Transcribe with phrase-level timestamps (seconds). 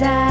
[0.00, 0.29] Reza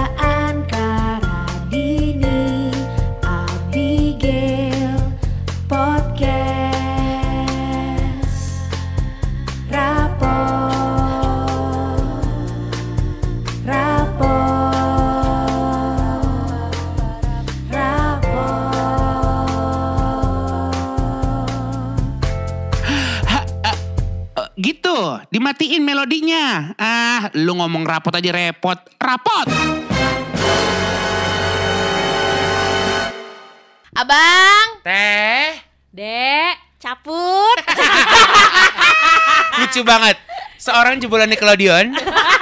[27.89, 28.77] rapot aja repot.
[29.01, 29.47] Rapot.
[33.97, 35.57] Abang, Teh,
[35.89, 37.57] Dek, caput.
[39.59, 40.15] lucu banget.
[40.61, 41.91] Seorang jebolan Nickelodeon.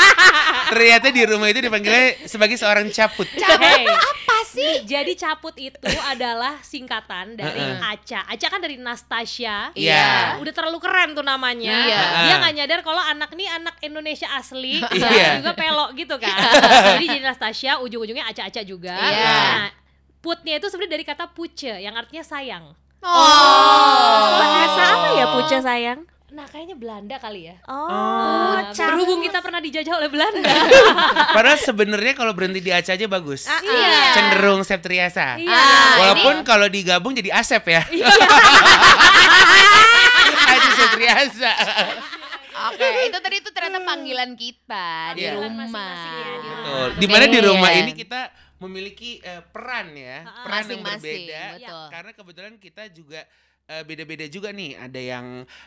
[0.68, 3.28] Ternyata di rumah itu dipanggilnya sebagai seorang caput.
[3.38, 4.84] Hey, Apa sih?
[4.84, 7.80] jadi caput itu adalah singkatan dari Heeh.
[7.84, 8.26] Aca.
[8.26, 9.72] Aca kan dari Nastasia.
[9.74, 10.38] Iya.
[10.38, 11.72] Udah terlalu keren tuh namanya.
[11.88, 12.02] Iya.
[12.28, 15.40] Dia nggak nyadar kalau anak nih anak Indonesia asli, Iya.
[15.40, 16.38] juga pelok gitu kan.
[16.96, 18.96] jadi jadi Nastasia, ujung-ujungnya Aca-Aca juga.
[18.98, 19.36] Iya.
[19.64, 19.70] Nah,
[20.20, 22.66] putnya itu sebenarnya dari kata puce yang artinya sayang.
[23.00, 24.38] Oh.
[24.42, 26.00] Bahasa apa ya puja sayang?
[26.38, 27.58] Nah, kayaknya Belanda kali ya.
[27.66, 27.90] Oh,
[28.54, 30.46] Nah, berhubung kita pernah dijajah oleh Belanda.
[31.36, 33.50] Padahal sebenarnya kalau berhenti di Aca aja bagus.
[33.50, 34.14] Iya.
[34.14, 35.42] Cenderung Septriasa.
[35.42, 35.50] Iya.
[35.50, 37.82] Ah, Walaupun kalau digabung jadi Asep ya.
[40.48, 41.52] Aja Septriasa.
[42.70, 45.30] Oke, itu tadi itu ternyata panggilan kita di Iya.
[45.30, 45.98] ya, di rumah.
[46.38, 46.88] Betul.
[46.98, 47.82] Di mana di rumah Iya.
[47.82, 48.22] ini kita
[48.58, 51.44] memiliki eh, peran ya, peran yang Masing-masing, berbeda.
[51.56, 51.86] betul.
[51.90, 53.22] Karena kebetulan kita juga
[53.68, 54.80] eh, beda-beda juga nih.
[54.80, 55.26] Ada yang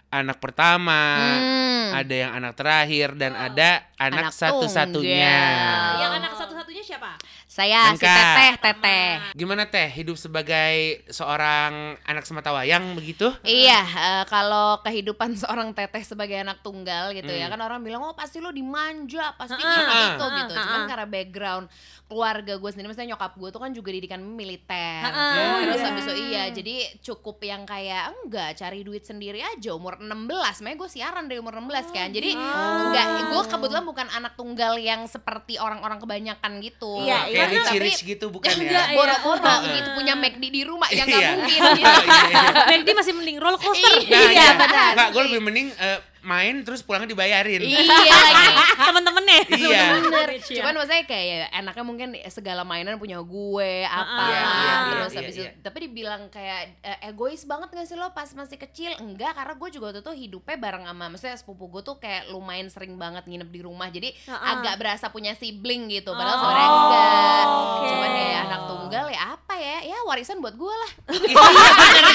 [0.08, 1.00] anak pertama,
[1.36, 1.88] Hmm.
[1.94, 5.36] ada yang anak terakhir, dan ada anak, Anak satu-satunya.
[5.36, 6.00] tunggal.
[6.00, 7.12] Yang anak satu-satunya siapa?
[7.50, 8.14] Saya si Angka.
[8.14, 9.10] Teteh, Teteh.
[9.34, 13.26] Gimana teh hidup sebagai seorang anak semata wayang begitu?
[13.42, 17.58] Iya, eh, kalau kehidupan seorang teteh sebagai anak tunggal gitu ya Hmm.
[17.58, 20.54] kan orang bilang oh pasti lo dimanja, pasti ah, gitu ah, gitu.
[20.54, 21.66] ah, Cuman karena background
[22.06, 25.02] keluarga gue sendiri, misalnya nyokap gue tuh kan juga didikan militer.
[25.06, 29.98] Ah, Terus habis itu iya, jadi cukup yang kayak enggak cari duit sendiri aja umur
[29.98, 30.62] 16.
[30.62, 32.10] Makanya gue siaran dari umur 16 kan.
[32.10, 36.98] Jadi enggak, gue kebetulan bukan anak tunggal yang seperti orang-orang kebanyakan gitu.
[37.02, 37.39] Iya, Kayak iya.
[37.46, 38.82] Richie Tapi- Rich gitu bukan Enggak, ya?
[38.86, 38.96] iya.
[38.96, 41.30] Boro-boro gitu punya McD di rumah ya nggak Iya.
[41.32, 42.10] mungkin Iya, gitu.
[42.26, 42.44] iya.
[42.70, 43.92] McD masih mending roller coaster.
[44.00, 44.48] Iya, iya.
[44.54, 44.90] benar.
[44.92, 47.60] Enggak, gue lebih mending eh, main terus pulangnya dibayarin.
[47.60, 47.80] Iya
[48.26, 48.54] lagi.
[48.76, 49.40] Temen-temennya.
[49.50, 49.82] Iya.
[49.98, 50.26] Bener.
[50.30, 50.60] Rich, ya.
[50.60, 55.18] Cuman maksudnya kayak ya, enaknya mungkin segala mainan punya gue apa Iya, iya, terus iya,
[55.18, 55.42] habis iya.
[55.46, 59.54] itu tapi dibilang kayak eh, egois banget gak sih lo pas masih kecil enggak karena
[59.54, 63.24] gue juga waktu itu hidupnya bareng sama maksudnya sepupu gue tuh kayak lumayan sering banget
[63.24, 67.86] nginep di rumah jadi Ah, agak berasa punya sibling gitu padahal Oh, sebenarnya enggak oke.
[67.86, 70.90] cuman ya anak tunggal ya apa ya ya warisan buat gue lah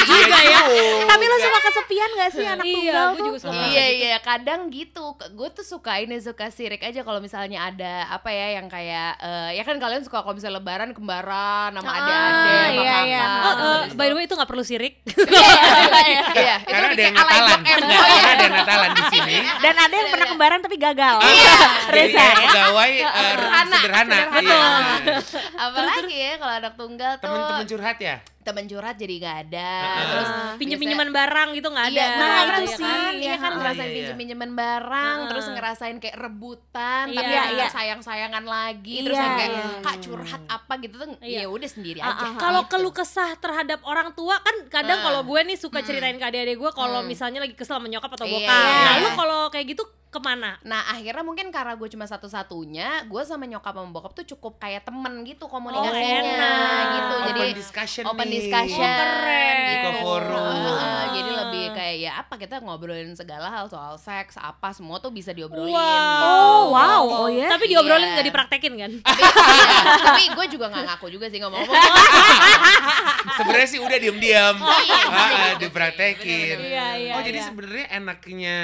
[0.06, 0.60] juga ya.
[1.06, 3.26] Tapi lo suka kesepian gak sih anak Iya, tunggal gue tuh?
[3.28, 3.54] juga suka.
[3.66, 8.30] iya iya kadang gitu gue tuh suka ini suka sirik aja kalau misalnya ada apa
[8.30, 12.36] ya yang kayak eh, ya kan kalian suka kalau misalnya lebaran kembaran sama Ah, adik-adik
[12.36, 13.26] sama iya, kakak iya.
[13.26, 14.94] Oh, habis by itu- the way itu nggak perlu sirik.
[15.26, 16.56] Iya, iya, iya.
[16.62, 17.60] Itu Karena ada yang Natalan.
[17.62, 17.96] Karena
[18.26, 19.36] ada yang Natalan di sini.
[19.60, 21.16] Dan ada yang pernah kembaran tapi gagal.
[21.22, 21.56] Iya.
[21.96, 22.34] Reza ya.
[22.38, 23.76] pegawai Sederhana.
[23.76, 24.18] sederhana.
[24.30, 24.56] Betul.
[24.56, 25.16] Iya.
[25.56, 28.16] apalagi ya kalau anak tunggal tuh Temen-temen curhat ya?
[28.46, 30.06] Temen curhat jadi gak ada Heeh.
[30.08, 31.98] terus Pinjem-pinjeman barang gitu nggak ada.
[31.98, 32.86] Iya, nah, itu itu sih.
[32.86, 33.58] kan, iya kan Iya.
[33.58, 33.96] ngerasain Iya, iya.
[33.98, 35.28] pinjem-pinjeman barang, Heeh.
[35.28, 37.68] terus ngerasain kayak rebutan, tapi Iya, iya, iya.
[37.68, 39.66] sayang-sayangan lagi, terus Iya, yang kayak iya.
[39.82, 41.40] kak curhat apa gitu tuh, Iya.
[41.42, 42.16] ya udah sendiri Ah, aja.
[42.16, 42.38] ah, ah.
[42.38, 42.72] Kalau gitu.
[42.72, 45.04] keluh kesah terhadap orang tua kan kadang Ah.
[45.04, 47.10] kalau gue nih suka ceritain ke adik-adik gue kalau Hmm.
[47.10, 48.54] misalnya lagi kesel sama nyokap atau Iya, bokap.
[48.62, 48.84] iya.
[48.86, 49.84] Nah, lu kalau kayak gitu
[50.16, 50.56] ke mana?
[50.62, 54.82] Nah akhirnya mungkin karena gue cuma satu-satunya, gue sama nyokap sama bokap tuh cukup kayak
[54.82, 56.86] temen gitu komunikasinya, enak.
[56.90, 57.16] gitu.
[57.26, 58.34] Jadi Open discussion open nih.
[58.34, 59.58] discussion, Oh, keren.
[59.66, 59.90] gitu.
[59.98, 60.56] Forum.
[60.56, 65.10] Heeh, jadi lebih kayak ya apa kita ngobrolin segala hal soal seks apa semua tuh
[65.10, 65.68] bisa diobrolin.
[65.68, 65.84] Wow.
[65.84, 66.26] gitu.
[66.26, 67.04] Oh, wow.
[67.18, 67.48] Oh ya.
[67.48, 68.14] Tapi diobrolin Iya.
[68.14, 68.92] nggak dipraktekin kan?
[69.06, 71.76] Tapi, iya, tapi gue juga nggak ngaku juga sih ngomong-ngomong.
[73.38, 74.56] Sebenarnya sih udah diam-diam.
[74.58, 75.02] Oh, iya.
[75.06, 76.58] Ah, dipraktekin.
[76.58, 77.46] Iya, iya, Oh, jadi iya.
[77.46, 78.58] sebenarnya enaknya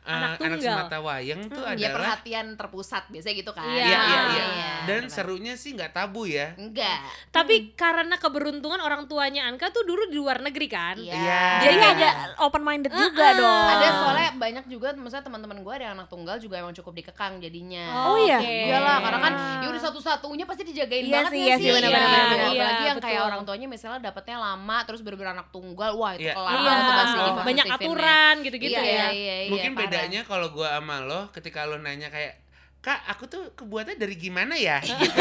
[0.00, 0.76] eh, Anak anak, tunggal.
[0.96, 3.66] Semata wayang tuh ya adalah perhatian terpusat biasanya gitu kan.
[3.66, 4.44] Iya, Iya, iya, iya.
[4.46, 4.72] Iya.
[4.86, 6.56] Dan serunya sih nggak tabu ya.
[6.56, 6.98] Enggak.
[7.30, 10.96] Tapi karena keberuntungan orang tuanya Anka tuh dulu di luar negeri kan?
[10.96, 11.12] Iya.
[11.12, 11.42] Iya.
[11.62, 12.08] Jadi ada
[12.40, 13.64] open minded juga dong.
[13.68, 17.38] ada soalnya banyak juga misalnya teman-teman gue ada yang anak tunggal juga emang cukup dikekang
[17.38, 17.84] jadinya.
[18.06, 18.38] Oh, iya?
[18.38, 18.56] oke.
[18.66, 21.68] Iyalah, karena kan ya udah satu-satunya pasti dijagain Iya banget sih, ya iya sih.
[21.68, 22.46] benar-benar, Iya, benar-benar.
[22.46, 23.28] Apalagi Iya, yang kayak betul.
[23.28, 26.34] orang tuanya misalnya dapetnya lama terus bener-bener anak tunggal, wah itu Iya.
[26.34, 27.34] kelar Iya, banget tuh pasti Oh.
[27.42, 28.86] banyak aturan gitu-gitu Iya, ya.
[28.86, 32.38] iya, iya, iya, Mungkin bedanya kalau gua sama lo ketika lo nanya kayak
[32.78, 35.18] kak aku tuh kebuatnya dari gimana ya gitu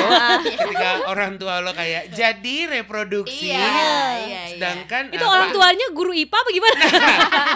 [0.54, 4.42] ketika orang tua lo kayak jadi reproduksi Iya, iya, iya.
[4.54, 6.78] sedangkan Itu apa- orang tuanya guru IPA apa gimana?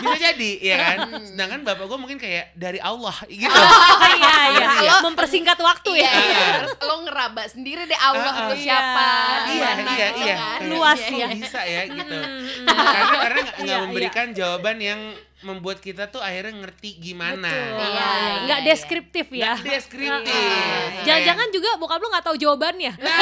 [0.01, 4.67] bisa jadi ya kan sedangkan bapak gue mungkin kayak dari Allah gitu Oh iya iya.
[4.81, 4.95] Ya?
[4.99, 6.13] Mempersingkat waktu Iya, ya.
[6.17, 6.41] iya.
[6.57, 8.59] Terus lo ngeraba sendiri deh Allah Ah, itu ah.
[8.59, 9.09] siapa,
[9.47, 10.59] iya mana iya gitu iya kan.
[10.65, 11.27] Luas ya.
[11.29, 13.77] bisa ya gitu Hmm, karena karena nggak Iya, iya.
[13.85, 15.01] memberikan jawaban yang
[15.39, 17.79] membuat kita tuh akhirnya ngerti gimana Betul.
[17.79, 18.67] Iya, iya, Nggak iya.
[18.67, 19.53] deskriptif ya.
[19.55, 21.03] Nggak deskriptif Iya.
[21.07, 22.91] Jangan-jangan juga bokap lu nggak tahu jawabannya.
[22.99, 23.17] Nah,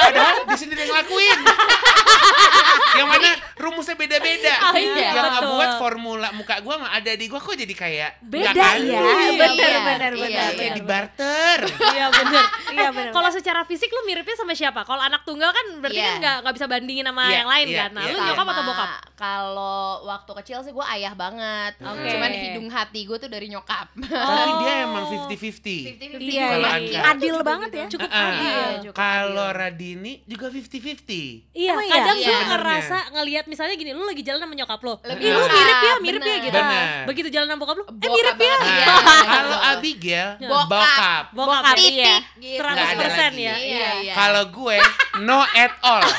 [0.00, 1.38] padahal di sini dia ngelakuin.
[2.98, 4.52] yang mana rumusnya beda-beda.
[4.62, 5.32] Oh, iya, yang betul.
[5.36, 9.16] ngebuat formula muka gua sama ada di gua kok jadi kayak Beda nggak ya, bener
[9.16, 10.12] Iya, bener iya, bener.
[10.16, 10.44] iya.
[10.50, 11.58] Kayak di barter.
[11.96, 12.44] Iya bener.
[12.76, 13.10] Iya bener.
[13.10, 14.82] Kalau secara fisik lu miripnya sama siapa?
[14.82, 16.08] Kalau anak tunggal kan berarti Iya.
[16.08, 17.90] kan nggak nggak bisa bandingin sama Iya, yang lain iya, kan.
[17.90, 18.26] Nah, iya, lu iya.
[18.26, 18.88] nyokap atau bokap?
[19.16, 21.72] Kalau waktu kecil sih gue ayah banget.
[21.80, 22.08] Oke.
[22.08, 23.86] Cuman hidung hati gue tuh dari nyokap.
[23.96, 24.84] Tapi dia Oh.
[24.86, 25.96] emang 50-50.
[25.96, 27.00] 50-50 Iya, Kalau iya.
[27.06, 27.86] Adil banget ya.
[27.88, 28.68] Cukup adil.
[28.84, 29.48] cukup Kalau.
[29.48, 31.48] Radini juga 50-50.
[31.50, 31.90] Iya, iya?
[31.90, 32.26] kadang Iya.
[32.26, 32.48] gue Sebenarnya.
[32.50, 34.94] ngerasa ngelihat misalnya gini, lu lagi jalan sama nyokap lo.
[35.02, 36.56] Lebih Ih, lu mirip ya, mirip ya gitu.
[36.56, 37.04] Bener.
[37.04, 38.56] Begitu jalan sama bokap lu, eh mirip ya.
[38.58, 38.86] Iya.
[39.36, 40.68] kalau Abigail Bokap.
[40.68, 41.24] bokap.
[41.30, 42.16] Bokap, Bokap, iya.
[42.18, 42.60] Titik gitu.
[42.60, 43.42] 100% lagi.
[43.42, 43.54] ya.
[43.56, 44.12] Iya, iya.
[44.14, 44.76] Kalau gue
[45.20, 46.02] no at all.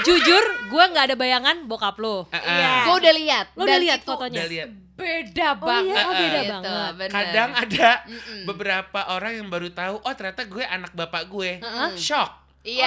[0.00, 2.30] Jujur, gue nggak ada bayangan bokap lo.
[2.30, 2.84] Iya.
[2.84, 3.46] Gue udah lihat.
[3.52, 4.38] Lo udah lihat fotonya?
[4.38, 4.68] Udah lihat.
[4.94, 5.94] Beda Oh, banget.
[5.94, 6.02] iya?
[6.02, 6.92] Oh, beda Gitu, banget.
[6.92, 7.10] bener.
[7.12, 8.40] Kadang ada Mm-mm.
[8.44, 11.50] beberapa orang yang baru tahu oh ternyata gue anak bapak gue.
[11.58, 11.90] Mm-mm.
[11.94, 12.30] Shock.
[12.60, 12.86] Iya.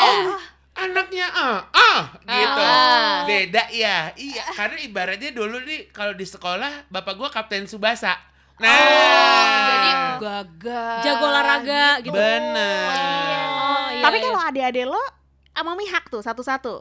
[0.73, 2.61] Anaknya ah ah gitu.
[2.61, 3.21] Ah.
[3.23, 4.09] Beda ya.
[4.13, 8.15] Iya, karena ibaratnya dulu nih kalau di sekolah bapak gue kapten Subasa.
[8.57, 9.89] Nah, Oh, jadi
[10.21, 10.97] gagal.
[11.01, 12.13] Jago olahraga gitu.
[12.13, 12.87] bener.
[12.87, 14.23] Oh, iya, Tapi iya.
[14.23, 15.03] kalau adik-adik lo
[15.51, 16.75] sama mihak tuh satu-satu.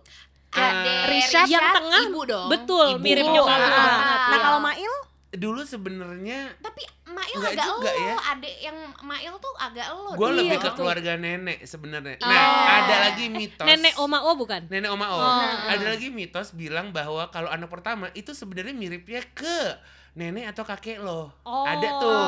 [0.50, 2.48] Adek, Richard yang tengah ibu dong.
[2.48, 3.00] betul Ibu.
[3.00, 3.70] mirip nyokap Ah.
[3.70, 3.78] Nah
[4.28, 4.38] iya.
[4.40, 4.92] kalau Mail
[5.31, 8.15] Dulu sebenarnya Tapi Mail agak juga lo, ya.
[8.35, 10.15] adek yang Mail tuh agak lo.
[10.15, 10.77] gue lebih ke betul.
[10.82, 12.19] keluarga nenek sebenarnya.
[12.23, 12.31] Oh.
[12.31, 12.47] Nah,
[12.82, 13.67] ada lagi mitos.
[13.67, 14.67] nenek oma o bukan?
[14.71, 15.19] Nenek Oma O.
[15.19, 15.43] Oh.
[15.71, 19.59] Ada lagi mitos bilang bahwa kalau anak pertama itu sebenarnya miripnya ke
[20.12, 21.31] nenek atau kakek lo.
[21.43, 21.62] Oh.
[21.62, 22.25] Ada tuh.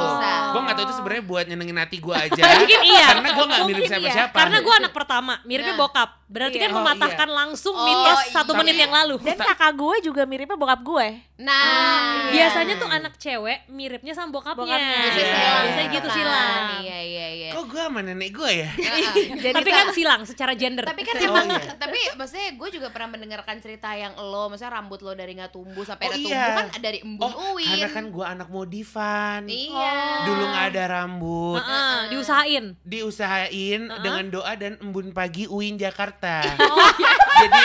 [0.52, 2.42] Gue nggak tahu itu sebenarnya buat nyenengin hati gue aja.
[2.58, 3.06] Mungkin iya.
[3.10, 4.36] Karena gue nggak mirip Mungkin siapa-siapa.
[4.36, 5.80] Karena gue anak pertama, miripnya Nah.
[5.80, 6.10] bokap.
[6.26, 6.64] Berarti Iya.
[6.64, 8.32] kan Oh, mematahkan langsung Oh, mitos iya.
[8.32, 9.20] satu menit yang lalu.
[9.20, 11.06] dan kakak gue juga miripnya bokap gue.
[11.36, 14.62] Nah, Biasanya tuh anak cewek miripnya sama bokapnya.
[14.62, 14.96] Bokapnya.
[15.02, 15.34] Biasanya Iya.
[15.34, 15.62] silang.
[15.62, 16.16] Biasanya gitu kan.
[16.16, 16.64] silang.
[16.80, 17.50] Iya, iya, iya.
[17.52, 18.70] Kok gue sama nenek gue ya?
[18.70, 19.12] Heeh.
[19.42, 20.84] Jadi Tapi kan silang secara gender.
[20.84, 21.74] tapi kan Oh, emang iya.
[21.76, 25.82] tapi maksudnya gue juga pernah mendengarkan cerita yang lo maksudnya rambut lo dari nggak tumbuh
[25.82, 26.24] sampai Oh, ada iya.
[26.24, 29.40] tumbuh kan dari embun Oh, uwin karena kan gue anak modifan.
[29.46, 31.58] iya Dulu nggak ada rambut.
[31.58, 32.64] Heeh, diusahain.
[32.82, 34.00] Diusahain Uh-uh.
[34.00, 36.44] dengan doa dan embun pagi Uin Jakarta.
[36.58, 36.90] Oh,
[37.42, 37.62] Jadi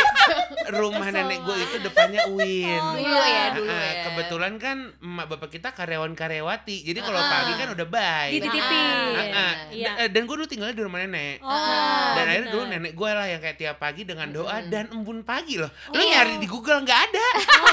[0.69, 2.81] rumah nenek gue itu depannya Uin.
[2.94, 7.30] dulu ya dulu ya kebetulan kan emak bapak kita karyawan karyawati jadi kalau Ah.
[7.30, 8.95] pagi kan udah baik Dititipin.
[9.13, 9.54] Ah, ah.
[9.69, 9.92] Iya.
[9.95, 11.63] Da- dan gue dulu tinggalnya di rumah nenek Oh, dan
[12.18, 12.27] bener.
[12.27, 14.68] akhirnya dulu nenek gue lah yang kayak tiap pagi dengan doa Mm-mm.
[14.68, 16.12] dan embun pagi loh lo Iya.
[16.18, 17.25] nyari di Google nggak ada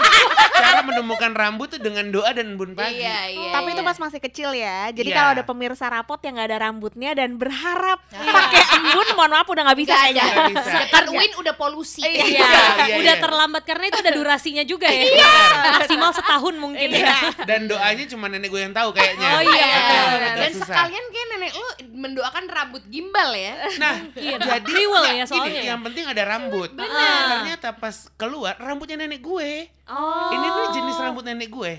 [0.60, 3.86] cara menemukan rambut tuh dengan doa dan embun pagi iya iya Tapi itu iya.
[3.86, 4.88] pas masih kecil ya.
[4.88, 5.16] Jadi Iya.
[5.16, 8.32] kalau ada pemirsa rapot yang nggak ada rambutnya dan berharap Iya.
[8.38, 10.24] pakai embun, mohon maaf udah nggak bisa kayaknya.
[10.46, 10.76] Bisa.
[10.84, 13.20] depan uwin udah polusi Iya, iya, udah iya.
[13.20, 15.02] terlambat karena itu ada durasinya juga ya.
[15.04, 15.32] Iya.
[15.78, 17.18] Maksimal setahun mungkin ya.
[17.44, 20.38] dan doanya cuma nenek gue yang tahu kayaknya Oh iya, betul, agak betul.
[20.38, 20.66] dan susah.
[20.70, 21.68] sekalian kayak nenek lo
[22.04, 24.36] mendoakan rambut gimbal ya Nah, Mungkin.
[24.38, 25.72] jadi Riwel nggak, ya soalnya gini, ya.
[25.72, 26.70] yang penting ada rambut.
[26.70, 27.24] Benar.
[27.40, 29.50] Ternyata pas keluar rambutnya nenek gue.
[29.84, 30.30] Oh.
[30.30, 31.72] Ini nih jenis rambut nenek gue.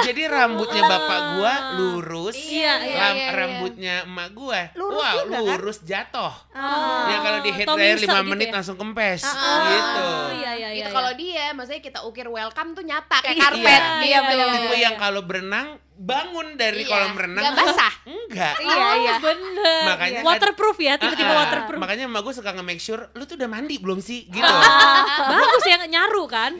[0.00, 2.34] Jadi rambutnya bapak gue lurus.
[2.34, 3.28] Iya, iya, ram- iya, iya.
[3.32, 4.60] rambutnya emak gue.
[4.74, 5.42] Lurus wow, juga, kan?
[5.44, 6.34] lurus jatuh.
[6.50, 7.02] Oh.
[7.06, 8.54] Ya kalau di hair Tommy dryer 5 gitu menit ya?
[8.54, 9.34] langsung kempes Ah.
[9.66, 10.02] gitu.
[10.02, 10.68] Oh, iya, iya, iya.
[10.76, 10.94] gitu iya.
[10.94, 14.68] kalau dia maksudnya kita ukir welcome tuh nyata kayak Iya, karpet iya, gitu bener, Tipe
[14.70, 15.66] iya, yang kalau berenang
[15.98, 16.88] bangun dari Iya.
[16.88, 18.54] kolam renang Nggak basah enggak.
[18.56, 19.14] Iya, oh, iya.
[19.18, 19.82] bener.
[19.84, 21.40] Makanya waterproof ya, tiba-tiba Ah, ah.
[21.42, 21.78] waterproof.
[21.78, 24.46] Makanya emak gue suka nge-make sure lu tuh udah mandi belum sih gitu.
[24.46, 26.54] Ah, bagus ya nyaru kan?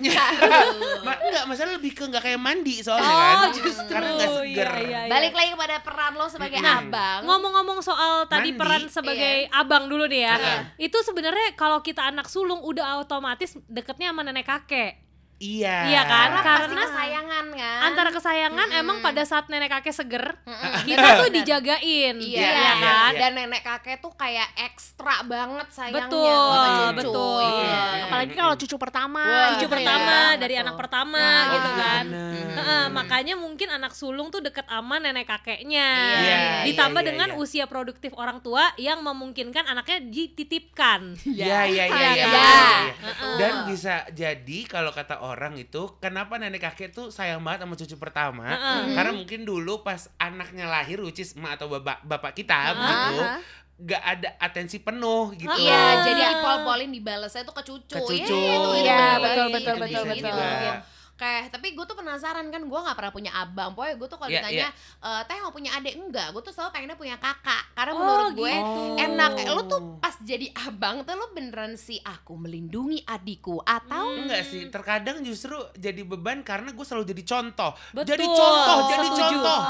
[1.00, 3.50] Ma enggak, masalah lebih ke enggak kayak mandi soalnya Oh, kan.
[3.54, 3.86] justru.
[3.88, 4.68] Karena enggak seger.
[4.68, 5.08] Iya, iya, iya.
[5.08, 8.58] balik lagi kepada peran lo sebagai Nah, abang Ngomong-ngomong soal tadi Mandi.
[8.58, 10.34] peran sebagai abang dulu nih ya.
[10.36, 10.56] Iya.
[10.80, 15.07] Itu sebenarnya kalau kita anak sulung udah otomatis deketnya sama nenek kakek.
[15.38, 15.76] Iya.
[15.86, 16.28] Iya kan?
[16.28, 18.80] karena, Karena pasti kesayangan kan Antara kesayangan Mm-mm.
[18.82, 20.72] emang pada saat nenek kakek seger, Mm-mm.
[20.88, 22.14] kita tuh dijagain.
[22.14, 23.10] Iya, Iya, iya iya, kan?
[23.14, 23.20] iya.
[23.20, 26.98] dan nenek kakek tuh kayak ekstra banget sayangnya Betul, cucu.
[26.98, 27.42] betul.
[27.62, 27.82] Iya.
[28.04, 29.22] Apalagi kalau cucu pertama.
[29.22, 30.40] Wah, Cucu Iya, pertama betul.
[30.40, 32.04] dari anak pertama Nah, gitu iya, kan.
[32.04, 32.46] bener.
[32.58, 35.88] Heeh, makanya mungkin anak sulung tuh deket sama nenek kakeknya.
[36.18, 37.38] Iya, Ditambah iya, iya, dengan iya.
[37.38, 41.14] usia produktif orang tua yang memungkinkan anaknya dititipkan.
[41.24, 42.26] Iya, iya, iya, Iya iya.
[42.26, 42.82] kan?
[42.98, 43.36] betul, iya.
[43.38, 47.96] Dan bisa jadi kalau kata orang itu kenapa nenek kakek tuh sayang banget sama cucu
[48.00, 48.96] pertama Heeh.
[48.96, 52.80] karena mungkin dulu pas anaknya lahir which is emak atau bapak bapak kita Heeh.
[52.80, 53.36] gitu Aha.
[53.78, 57.94] nggak ada atensi penuh gitu Iya, jadi dipol-polin dibalesnya tuh ke cucu.
[57.94, 58.40] Ke Iya, cucu.
[58.74, 60.76] Iya, bener betul, sih, betul, itu betul, bisa betul.
[61.18, 61.24] Gitu.
[61.24, 61.42] Iya.
[61.42, 63.74] Kayak, tapi gue tuh penasaran kan, gue gak pernah punya abang.
[63.74, 64.68] Pokoknya gue tuh kalau Iya, ditanya,
[65.02, 66.30] "Eh, teh mau punya adik enggak?
[66.30, 67.62] Gue tuh selalu pengennya punya kakak.
[67.74, 68.82] Karena Oh, menurut gue gitu.
[68.96, 69.30] enak.
[69.36, 74.44] Eh, Lo tuh pas jadi abang tuh lo beneran sih aku melindungi adikku atau Enggak
[74.44, 77.72] sih, terkadang justru jadi beban karena gue selalu jadi contoh.
[77.90, 79.22] Betul, Jadi contoh, jadi setuju.
[79.34, 79.60] contoh.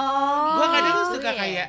[0.50, 1.38] Gue kadang Oh, suka iya.
[1.38, 1.68] kayak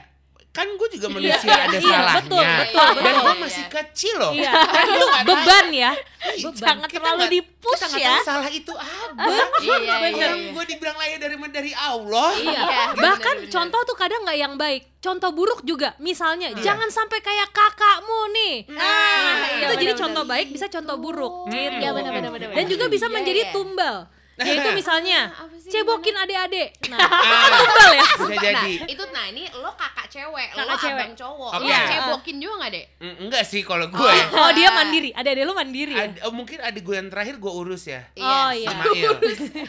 [0.49, 2.15] kan gue juga manusia Iya, ada iya, salahnya.
[2.19, 3.13] betul, betul, Dan betul.
[3.15, 3.71] gue Iya, masih iya.
[3.71, 4.31] kecil loh.
[4.33, 5.91] Iya, Kan itu lu beban ya.
[6.19, 8.15] Ih, Jangan kita terlalu nggak- di-push kita ya.
[8.19, 9.31] salah itu apa.
[9.59, 10.27] Iya, iya, iya.
[10.49, 12.29] gue dibilang lahir dari dari Allah.
[12.35, 12.61] Iya.
[12.61, 13.53] Iya, Bahkan bener-bener.
[13.55, 14.81] contoh tuh kadang nggak yang baik.
[14.99, 15.95] Contoh buruk juga.
[15.97, 16.59] Misalnya, Iya.
[16.61, 18.55] jangan sampai kayak kakakmu nih.
[18.69, 19.23] Nah,
[19.55, 21.53] itu iya, jadi contoh baik bisa contoh buruk Hmm.
[21.53, 21.77] gitu.
[21.77, 23.51] Iya, benar, benar, benar, Dan juga bisa Iya, menjadi iya.
[23.53, 23.97] tumbal.
[24.39, 26.69] Yaitu misalnya Apa sih, cebokin adik-adik.
[26.89, 28.03] Nah, Ah, tumbal ya.
[28.17, 28.73] bisa jadi.
[28.79, 30.97] Nah, itu nah ini lo kakak cewek, Kakak lo cewek.
[30.97, 31.51] abang cowok.
[31.53, 31.67] Oke.
[31.67, 32.85] Lo cebokin juga gak, Dek?
[32.97, 34.13] Mm, Enggak sih kalau gue.
[34.39, 35.09] Oh, dia mandiri.
[35.11, 36.05] Adik-adik lu mandiri ya.
[36.05, 38.01] Ad- oh, mungkin adik gue yang terakhir gue urus ya.
[38.15, 38.67] Oh iya.
[38.67, 39.11] Ismail.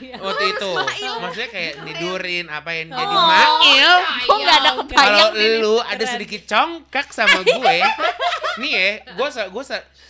[0.00, 0.16] Iya.
[0.16, 0.70] Waktu itu.
[1.20, 3.26] Maksudnya kayak nidurin apa yang jadi Oh.
[3.26, 3.92] Mail.
[4.24, 5.60] Kok nggak ada Kalau kebayang nih?
[5.60, 7.76] lu ada sedikit congkak sama gue,
[8.58, 9.64] nih ya, gue gue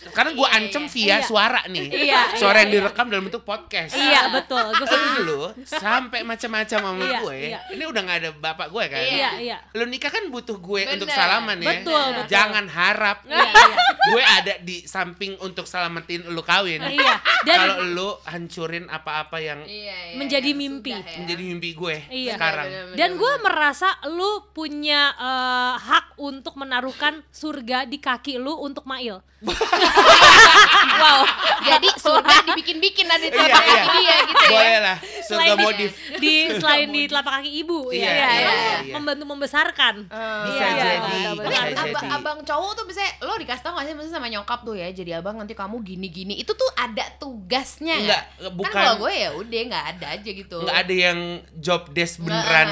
[0.09, 1.17] karena gue ancem via Iya.
[1.21, 3.93] suara nih, Iya, suara iya, yang direkam dalam bentuk podcast.
[3.93, 4.50] Iya, betul.
[4.53, 5.21] Gue setuju.
[5.21, 5.41] Lu
[5.81, 7.59] sampai macam-macam sama Iya, gue, iya.
[7.69, 9.01] ini udah nggak ada bapak gue kan?
[9.01, 9.57] Iya, iya.
[9.71, 10.95] Lu nikah kan butuh gue Bener.
[10.95, 11.67] untuk salaman ya.
[11.77, 12.29] Betul, betul.
[12.29, 13.75] Jangan harap Iya, iya.
[14.03, 16.81] gue ada di samping untuk selamatin lu kawin.
[16.83, 17.15] Iya.
[17.41, 20.91] Dan Kalau lu hancurin apa-apa yang Iya, iya, Menjadi yang mimpi.
[20.91, 21.17] sudah ya.
[21.19, 22.33] menjadi mimpi gue Iya.
[22.35, 22.67] sekarang.
[22.67, 23.43] Bener, Dan bener, gue bener.
[23.45, 29.21] merasa lu punya eh, hak untuk menaruhkan surga di kaki lu untuk Mail.
[31.01, 31.21] wow.
[31.63, 33.83] Jadi surga dibikin-bikin ada di Iya, iya.
[33.89, 34.40] dia gitu.
[34.43, 35.91] Boleh lah, surga Selain di- modif.
[36.13, 38.11] Di selain di telapak kaki ibu Iya, ya.
[38.11, 38.93] iya, Emang iya, iya.
[38.93, 39.95] Membantu membesarkan.
[40.07, 43.85] Bisa Iya, iya, jadi, Tapi bisa ab- abang cowok tuh misalnya lo dikasih tau gak
[43.85, 48.23] sih sama nyokap tuh ya jadi abang nanti kamu gini-gini itu tuh ada tugasnya Enggak,
[48.39, 50.57] Kan bukan kalau gue ya udah nggak ada aja gitu.
[50.59, 51.19] nggak ada yang
[51.55, 52.69] job desk beneran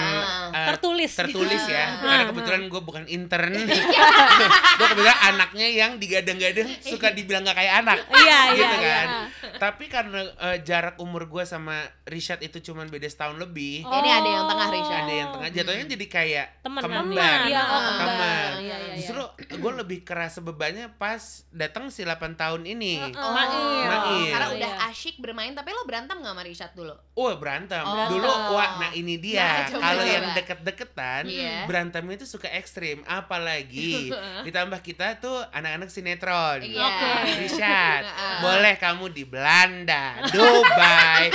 [0.49, 1.11] eh, Tertulis.
[1.13, 3.67] tertulis ya Ah, karena kebetulan gue bukan intern Iya.
[4.77, 9.21] gue kebetulan anaknya yang digadang-gadang suka dibilang gak kayak anak Iya, gitu iya, kan iya.
[9.57, 11.58] tapi karena eh, jarak umur gue sama
[12.05, 14.95] Rishad itu cuman beda setahun lebih Ya, ini ada yang tengah Risha.
[14.99, 17.39] ada yang tengah jatuhnya jadi kayak Temen, kembar temen.
[17.45, 17.99] Iya, oh, kembar.
[18.01, 18.49] Teman.
[18.49, 18.93] Iya, iya, iya.
[18.95, 23.49] justru gue lebih kerasa bebannya pas datang si 8 tahun ini Oh, Mail.
[23.81, 24.29] Mail.
[24.29, 24.55] Karena Iya.
[24.55, 26.95] udah asyik bermain tapi lo berantem gak sama Rishad dulu?
[27.13, 28.07] Oh berantem Oh.
[28.07, 31.55] dulu wah nah ini Nah, dia coba, kalau yang deket-deketan Iya.
[31.65, 34.09] berantemnya itu suka ekstrim apalagi
[34.45, 36.81] ditambah kita tuh anak-anak sinetron Iya.
[36.81, 37.09] Oke.
[37.39, 38.03] Richard
[38.39, 41.27] boleh kamu di Belanda Dubai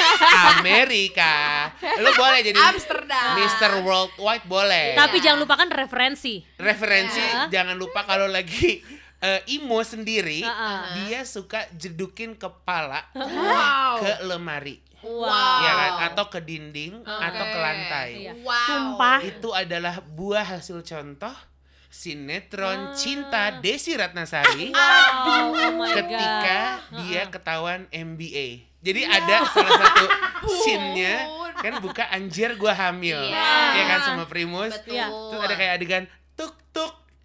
[0.54, 1.34] Amerika
[1.96, 3.34] lu boleh jadi Amsterdam.
[3.36, 3.70] Mr.
[3.80, 6.40] Worldwide boleh Tapi jangan lupakan referensi.
[6.56, 7.48] referensi Iya.
[7.50, 8.80] jangan lupa kalau lagi
[9.20, 10.78] eh, imo sendiri Heeh.
[11.00, 13.98] dia suka jedukin kepala Wow.
[13.98, 15.60] ke lemari Wow.
[15.60, 17.12] ya kan atau ke dinding Oke.
[17.20, 18.10] atau ke lantai.
[18.40, 18.56] Wow.
[18.64, 19.18] Sumpah.
[19.20, 21.32] itu adalah buah hasil contoh
[21.94, 22.92] sinetron Ah.
[22.92, 26.58] cinta Desi Ratnasari Wow, oh ketika
[26.90, 26.98] God.
[27.00, 30.04] dia ketahuan MBA jadi ada salah satu
[30.60, 31.14] scene-nya
[31.56, 33.54] kan buka anjir gua hamil Iya.
[33.72, 34.98] ya kan sama Primus Betul.
[34.98, 35.06] Iya.
[35.06, 36.04] terus ada kayak adegan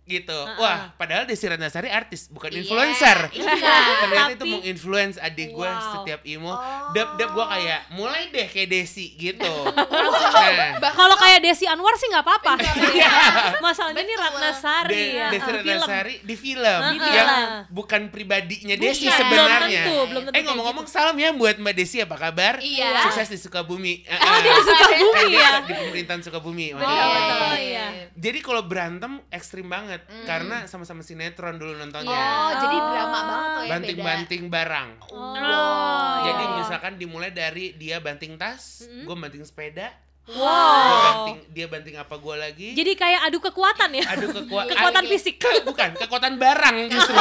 [0.09, 0.57] gitu Heeh.
[0.57, 3.53] wah padahal Desi Ratnasari artis bukan Iya, influencer iya.
[3.99, 5.93] ternyata itu Tapi- menginfluence adik gue Wow.
[5.95, 6.89] setiap imo Oh.
[6.91, 9.45] dap dap gue kayak mulai deh kayak Desi gitu
[10.81, 12.51] nah Kalau kayak Desi Anwar sih nggak apa-apa.
[12.89, 13.11] Iya.
[13.59, 14.25] Masalahnya ini Betul.
[14.25, 15.27] Ratna Sari De- ya.
[15.29, 15.53] Desi ah.
[15.53, 17.51] Ratnasari di film Di yang film.
[17.69, 19.83] bukan pribadinya Desi Bukan, sebenarnya.
[19.83, 22.53] belum tentu, belum tentu eh kayak ngomong-ngomong salam ya buat Mbak Desi apa kabar?
[22.59, 23.05] Iya.
[23.05, 23.93] Sukses di Sukabumi.
[24.09, 24.41] Oh, eh.
[24.41, 25.49] dia di Sukabumi ya.
[25.61, 26.65] di pemerintahan Sukabumi.
[26.67, 26.77] itu.
[26.79, 27.85] betul, iya.
[28.11, 30.25] Jadi kalau berantem ekstrim banget Hmm.
[30.27, 32.11] karena sama-sama sinetron dulu nontonnya.
[32.11, 34.89] Oh, jadi drama banget tuh ya Banting-banting barang.
[35.11, 36.15] Oh.
[36.23, 36.55] Jadi iya.
[36.61, 39.91] misalkan dimulai dari dia banting tas, gue banting sepeda,
[40.29, 40.37] Wow.
[40.39, 42.67] gua banting dia banting apa gue lagi.
[42.71, 44.05] Jadi kayak adu kekuatan ya.
[44.13, 45.35] Aduh kekuatan Kekuatan fisik.
[45.61, 47.13] bukan kekuatan barang justru.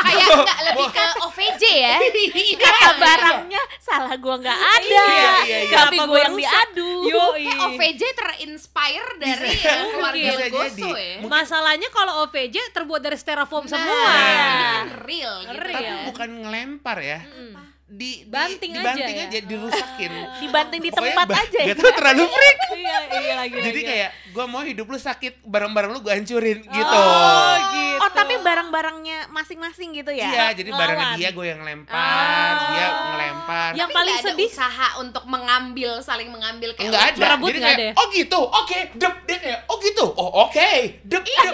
[0.00, 1.96] Kayak enggak lebih ke OVJ ya.
[2.64, 5.04] Kata barangnya salah gua nggak ada.
[5.04, 5.04] Iya,
[5.44, 5.76] iya, iya.
[5.76, 6.92] Tapi gua yang diadu.
[7.04, 9.72] Kayak OVJ terinspire dari Bisa.
[9.90, 10.88] keluarga Bisa Goso jadi.
[10.90, 11.14] ya.
[11.22, 14.10] Masalahnya kalau OVJ terbuat dari styrofoam Nah, semua.
[14.10, 15.52] ini kan real gitu.
[15.54, 15.74] Real.
[15.74, 16.06] Tapi kan.
[16.08, 17.20] bukan ngelempar ya.
[17.22, 17.54] Mm.
[17.90, 19.26] Di, di- Banting aja dibanting ya?
[19.26, 20.12] aja, dirusakin.
[20.38, 21.74] Dibanting di Pokoknya tempat ba- aja ya.
[21.74, 22.58] Terlalu freak.
[22.70, 23.54] Iya, iya lagi.
[23.60, 26.96] Jadi kayak gue mau hidup lu sakit, barang-barang lu gue hancurin gitu.
[26.96, 27.89] Oh, gitu.
[28.00, 30.24] Oh, tapi barang-barangnya masing-masing gitu ya?
[30.26, 31.18] Iya, jadi barangnya Lawan.
[31.20, 33.70] dia gue yang lempar, dia ngelempar.
[33.72, 37.20] Yang Tapi paling nggak ada sedih usaha untuk mengambil saling mengambil kayak Enggak lo ada.
[37.20, 37.92] merebut Jadi nggak kayak, ada ya?
[37.94, 40.70] oh gitu, oke, dep, dia kayak, oh gitu, oh oke,
[41.02, 41.48] dep, dep, gitu.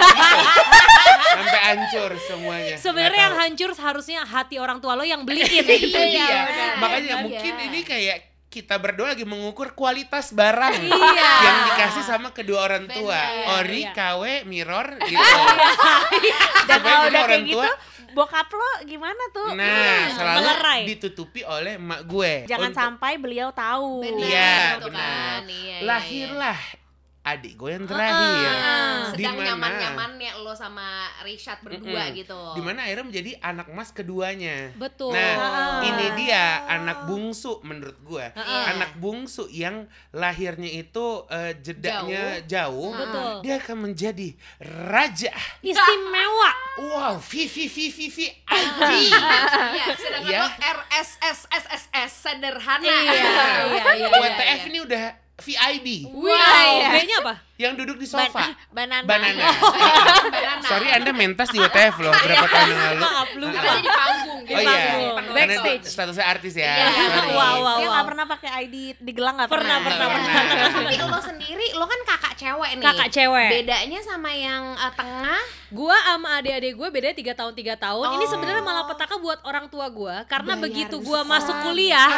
[1.27, 2.75] Sampai hancur semuanya.
[2.77, 5.67] Sebenarnya Nggak yang hancur seharusnya hati orang tua lo yang beliin.
[5.67, 6.73] Iya, Iya, benar.
[6.79, 7.23] makanya Iya.
[7.23, 8.19] mungkin ini kayak
[8.57, 11.31] kita berdua lagi mengukur kualitas barang Iya.
[11.45, 13.13] yang dikasih sama kedua orang tua.
[13.13, 13.61] Benar.
[13.61, 13.93] Ori, Iya.
[13.93, 15.21] KW, mirror gitu.
[16.65, 17.71] Dan Supaya kalau udah orang kayak gitu,
[18.13, 19.53] bokap lo gimana tuh?
[19.53, 20.81] Nah, selalu Melerai.
[20.89, 22.33] ditutupi oleh emak gue.
[22.47, 24.01] Jangan Untuk- sampai beliau tahu.
[24.01, 24.97] Benar, Iya, benar.
[24.97, 25.43] kan.
[25.45, 25.97] Iya, iya,
[26.33, 26.53] iya.
[27.27, 28.47] Adik gue yang terakhir.
[28.55, 29.11] Ah.
[29.11, 29.47] sedang Di mana?
[29.51, 30.87] nyaman-nyamannya lo sama
[31.21, 32.39] Richard berdua gitu.
[32.55, 34.71] Di mana akhirnya menjadi anak mas keduanya.
[34.79, 35.11] Betul.
[35.11, 35.83] Nah, Ah.
[35.83, 38.27] ini dia anak bungsu menurut gue.
[38.31, 38.63] Iya.
[38.73, 42.95] Anak bungsu yang lahirnya itu eh, jedanya jauh.
[42.95, 43.43] Betul.
[43.43, 44.29] Dia akan menjadi
[44.87, 45.35] raja.
[45.61, 46.53] Istimewa.
[46.77, 48.29] Wow, Vivi Vivi Vivi
[49.09, 50.41] Iya, sedangkan Iya.
[50.45, 52.85] lo RSS SSS sederhana.
[52.85, 55.03] Iya, iya, iya, WTF ini udah
[55.41, 56.33] VIB Wow.
[56.81, 56.91] iya.
[56.97, 57.35] B-nya apa?
[57.57, 58.53] Yang duduk di Ban- sofa.
[58.77, 59.05] banana.
[59.05, 59.45] Banana.
[60.35, 60.63] Banana.
[60.63, 63.01] Sorry Anda mentas di WTF loh berapa tahun yang lalu.
[63.01, 63.53] Maaf, lupa.
[63.57, 64.41] Kita di panggung.
[64.43, 65.15] di Oh iya, panggung.
[65.17, 65.85] karena Backstage.
[65.87, 66.73] statusnya artis ya.
[66.77, 66.87] Iya.
[67.27, 67.93] Wow, wow, Dia wow.
[67.93, 70.07] nggak pernah pakai ID di gelang nggak Pernah, pernah.
[70.07, 70.43] pernah.
[70.69, 72.85] Tapi lo sendiri, lo kan kakak cewek nih.
[72.85, 73.49] Kakak cewek.
[73.53, 78.07] Bedanya sama yang eh, tengah, Gua sama adik-adik gue bedanya 3 tahun 3 tahun.
[78.13, 78.31] Ini Oh.
[78.31, 81.33] sebenarnya malah petaka buat orang tua gua karena Bayar begitu gua besar.
[81.35, 82.09] masuk kuliah,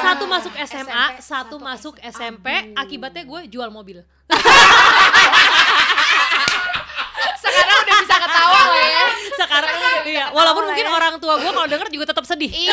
[0.00, 4.06] satu masuk SMA, SMP, satu satu masuk SMP, akibatnya gue jual mobil.
[7.42, 9.06] Sekarang udah bisa ketawa lo ya.
[9.36, 9.74] Sekarang
[10.06, 12.48] iya, walaupun mungkin orang tua gua kalau denger juga tetap sedih.
[12.48, 12.72] Iya,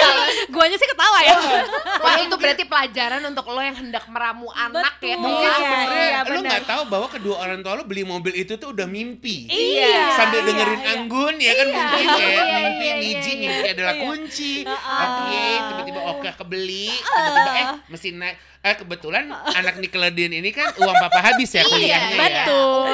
[0.54, 1.34] Guanya sih ketawa ya.
[2.04, 5.18] Wah itu berarti pelajaran untuk lo yang hendak meramu anak ya.
[5.18, 5.26] Betul.
[5.26, 6.50] Mungkin Iya, iya, lu benar.
[6.54, 9.50] nggak tahu bahwa kedua orang tua lu beli mobil itu tuh udah mimpi.
[9.50, 10.14] Iya.
[10.14, 10.90] Sambil iya, dengerin iya.
[10.94, 14.02] Anggun ya kan mungkin Iya, kayak iya, mimpi iya, Niji iya, mimpi adalah Iya.
[14.04, 14.52] kunci.
[14.62, 18.36] Oke, tiba-tiba oke kebeli, tiba-tiba eh mesin naik.
[18.60, 22.20] Eh kebetulan anak Nickelodeon ini kan uang papa habis ya kuliahnya ya.
[22.44, 22.92] Betul.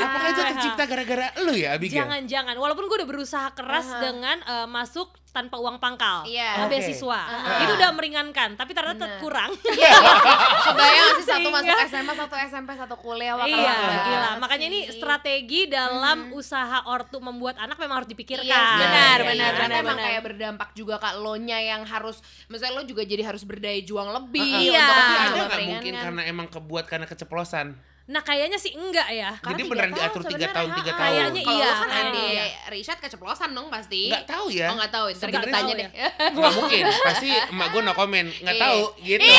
[0.00, 2.06] Apakah itu tercipta gara-gara lu ya Abigail?
[2.06, 6.58] Jangan-jangan, walaupun gue udah berusaha keras dengan eh, masuk tanpa uang pangkal, Iya.
[6.58, 6.74] eh, Oke.
[6.74, 7.62] beasiswa, Ah.
[7.62, 9.54] itu udah meringankan, tapi ternyata tetap kurang.
[9.62, 9.90] Iya,
[10.66, 13.34] kebayang sih satu Sehingga- masuk SMA, satu SMP, satu kuliah.
[13.34, 14.30] Wah, keren iya, gila.
[14.38, 18.42] Makanya ini strategi dalam usaha ortu membuat anak memang harus dipikirkan.
[18.44, 18.80] Iya, sih.
[18.80, 20.06] Benar, Iya, benar, karena benar, emang benar.
[20.08, 24.10] kayak berdampak juga kak lo nya yang harus, misalnya lo juga jadi harus berdaya juang
[24.10, 24.82] lebih Iya.
[24.82, 27.78] untuk ada nggak mungkin karena emang kebuat karena keceplosan?
[28.10, 29.30] Nah, kayaknya sih enggak ya.
[29.38, 30.98] Karena Jadi beneran tahun diatur tiga tahun, tiga ha-ha.
[30.98, 31.14] tahun.
[31.14, 32.44] Kayaknya Kalau iya, lo kan adik iya.
[32.68, 34.02] Richard keceplosan dong pasti.
[34.06, 34.66] Nggak tahu ya.
[34.66, 35.88] Oh nggak tahu, ntar kita tanya tahu deh.
[36.30, 38.62] Nggak mungkin, pasti emak gue no comment, nggak Iya.
[38.66, 39.30] tahu gitu.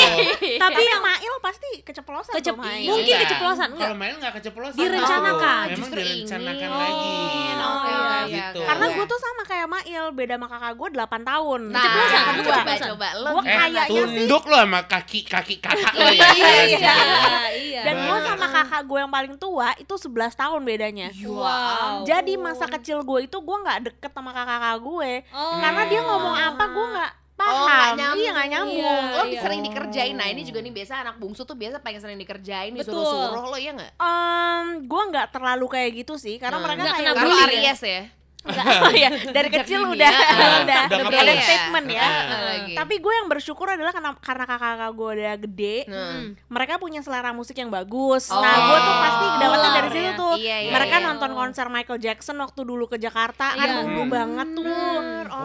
[0.58, 2.88] Tapi yang Mail pasti keceplosan Kecep- Mail.
[2.88, 3.22] mungkin Enggak.
[3.28, 3.84] keceplosan, enggak.
[3.84, 4.78] Kalau main nggak keceplosan.
[4.78, 5.66] Direncanakan.
[5.68, 7.16] Memang Justru direncanakan lagi.
[7.54, 8.60] Oh, oke, Gitu.
[8.62, 8.96] Karena Iya.
[8.96, 11.62] gue tuh sama kayak Mail, beda sama kakak gue 8 tahun.
[11.68, 13.08] Nah, Keceplosan, coba coba
[13.42, 16.28] Eh, kayaknya sih- tunduk lo sama kaki-kaki kakak lo ya.
[16.32, 16.96] Iya, Iya,
[17.52, 17.82] iya.
[17.84, 21.08] Dan gue sama kakak gue yang paling tua itu 11 tahun bedanya.
[21.22, 22.04] Wow.
[22.04, 25.12] Jadi masa kecil gue itu gue nggak deket sama kakak-kakak gue.
[25.30, 25.58] Oh.
[25.58, 27.66] Karena dia ngomong apa gue nggak Oh, paham.
[27.66, 28.22] nggak nyambung.
[28.22, 28.78] Iya nggak nyambung.
[28.78, 29.42] Iya, Lo iya.
[29.42, 30.14] sering dikerjain.
[30.14, 33.74] Nah, ini juga nih biasa anak bungsu tuh biasa pengen sering dikerjain, disuruh-suruh lo ya
[33.74, 33.92] nggak?
[33.98, 36.66] Em, gue nggak terlalu kayak gitu sih, karena Hmm.
[36.70, 37.74] mereka Nggak kayak kena Kalau bully ya?
[37.74, 38.02] Aries ya.
[38.42, 40.48] Nggak, oh ya, dari Sejak kecil udah ya.
[40.66, 42.10] udah, Udah ada statement ya.
[42.42, 42.74] Lagi.
[42.74, 46.34] Tapi gue yang bersyukur adalah karena karena kakak-kakak gue udah gede, Nah.
[46.48, 48.28] mereka punya selera musik yang bagus.
[48.28, 48.42] Oh.
[48.42, 50.12] Nah, gue tuh pasti dapetnya dari situ ya.
[50.16, 50.34] tuh.
[50.36, 51.06] Iya, iya, mereka iya.
[51.06, 53.78] nonton konser Michael Jackson waktu dulu ke Jakarta kan Iya.
[53.84, 54.12] dulu Hmm.
[54.12, 54.66] banget tuh.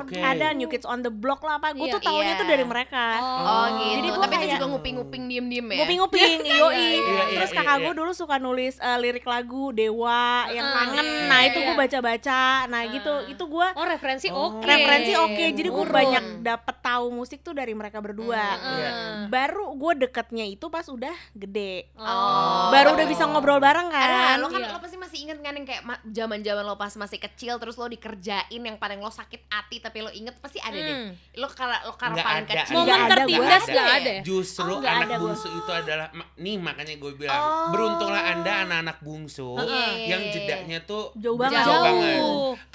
[0.00, 0.16] Oke.
[0.16, 1.72] Ada New Kids on the Block lah apa.
[1.72, 1.94] Gue Iya.
[1.94, 2.40] tuh taunya Iya.
[2.40, 3.06] tuh dari mereka.
[3.20, 3.92] Oh, gitu.
[3.94, 5.78] Jadi gua Tapi itu juga nguping-nguping diem-diem ya.
[5.78, 6.88] Nguping-nguping, yoi.
[6.96, 7.84] iya, Terus iya, kakak iya.
[7.84, 11.04] gue dulu suka nulis eh, lirik lagu Dewa yang kangen.
[11.04, 11.66] iya, Nah, iya, itu iya.
[11.66, 12.40] gue baca-baca.
[12.66, 13.12] Nah, gitu.
[13.28, 14.52] Itu gue Oh, referensi Oh.
[14.52, 14.62] oke.
[14.62, 15.44] referensi oke.
[15.50, 18.44] Jadi gue banyak dapet tahu musik tuh dari mereka berdua.
[18.56, 18.90] Iya.
[19.26, 21.90] Baru gue deketnya itu pas udah gede.
[21.94, 22.68] Oh.
[22.68, 24.36] Baru udah bisa ngobrol bareng kan.
[24.36, 24.70] lo kan Iya.
[24.70, 27.86] lo pasti masih inget kan yang kayak ma- zaman-zaman lo pas masih kecil terus lo
[27.86, 30.94] dikerjain yang paling lo sakit hati tapi lo inget pasti ada deh.
[30.94, 31.10] Hmm.
[31.34, 32.54] Lo karena lo karena paling ada.
[32.56, 32.74] kecil.
[32.76, 34.14] Momen tertindas nggak Ada ada.
[34.22, 37.68] Justru Oh, anak ada bungsu itu adalah nih makanya gue bilang Oh.
[37.70, 39.56] beruntunglah anda anak-anak bungsu
[40.02, 41.58] yang jedaknya tuh Jauh banget.
[41.58, 41.82] jauh Jauh.
[41.82, 42.20] banget.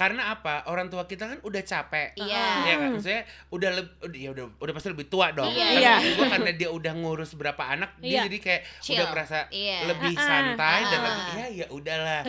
[0.02, 0.66] Karena apa?
[0.66, 2.18] Orang tua kita kan udah capek.
[2.18, 2.46] Iya.
[2.66, 3.70] Ya kan, maksudnya udah
[4.10, 5.46] ya udah udah pasti lebih tua dong.
[5.48, 5.68] Iya.
[5.72, 5.94] Iya.
[5.94, 8.22] maksud gue karena dia udah ngurus berapa anak, dia Iya.
[8.26, 8.98] jadi kayak Chill.
[8.98, 9.78] udah merasa Iya.
[9.86, 11.06] lebih santai dan Ah.
[11.06, 12.22] lebih ya ya udahlah.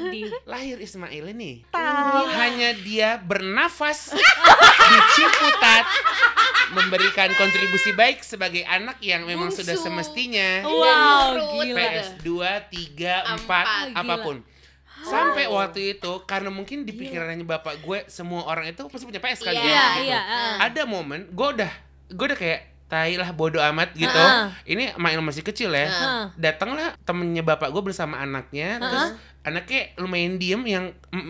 [0.44, 2.28] Lahir Ismail ini Tahu.
[2.30, 5.88] hanya dia bernafas di Ciputat
[6.70, 9.60] memberikan kontribusi baik sebagai anak yang memang Bungsu.
[9.60, 11.72] sudah semestinya Wow, nurut.
[11.72, 13.64] PS 2, 3, 4, Empat.
[13.96, 14.40] Gila.
[15.02, 19.40] Sampai waktu itu karena mungkin di pikirannya bapak gue semua orang itu pasti punya PS
[19.40, 19.58] kan Iya.
[19.58, 20.02] ya, Iya, gitu.
[20.06, 20.20] iya.
[20.20, 20.54] ah.
[20.64, 21.72] Ada momen gue udah
[22.08, 24.12] gue udah kayak tai lah bodo amat gitu.
[24.12, 24.44] Heeh.
[24.68, 25.88] Ini main masih kecil ya.
[25.88, 26.22] Heeh.
[26.36, 30.84] Datanglah temennya bapak gue bersama anaknya, terus anaknya lumayan diem yang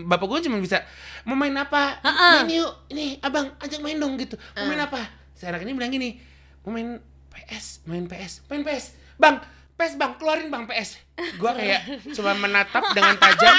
[0.05, 0.83] bapak gue cuma bisa
[1.23, 2.03] mau main apa?
[2.03, 2.33] Heeh.
[2.43, 4.35] Main yuk, ini abang ajak main dong gitu.
[4.53, 5.07] Mau main apa?
[5.33, 6.19] Si anak ini bilang gini,
[6.61, 6.99] mau main
[7.31, 9.39] PS, main PS, main PS, bang.
[9.83, 10.89] PS bang, keluarin bang PS.
[11.35, 13.51] Gua kayak cuma menatap dengan tajam.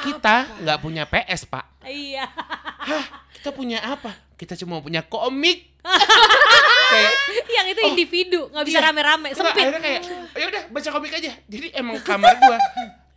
[0.00, 1.64] Kita nggak punya PS pak.
[1.84, 2.24] Iya.
[2.80, 4.16] Hah, kita punya apa?
[4.34, 5.68] Kita cuma punya komik.
[6.92, 7.12] kayak
[7.50, 8.86] Yang itu individu, nggak bisa Iya.
[8.88, 9.64] rame-rame, Enggak, sempit.
[9.64, 11.30] akhirnya kayak ya udah baca komik aja.
[11.44, 12.56] Jadi emang kamar gua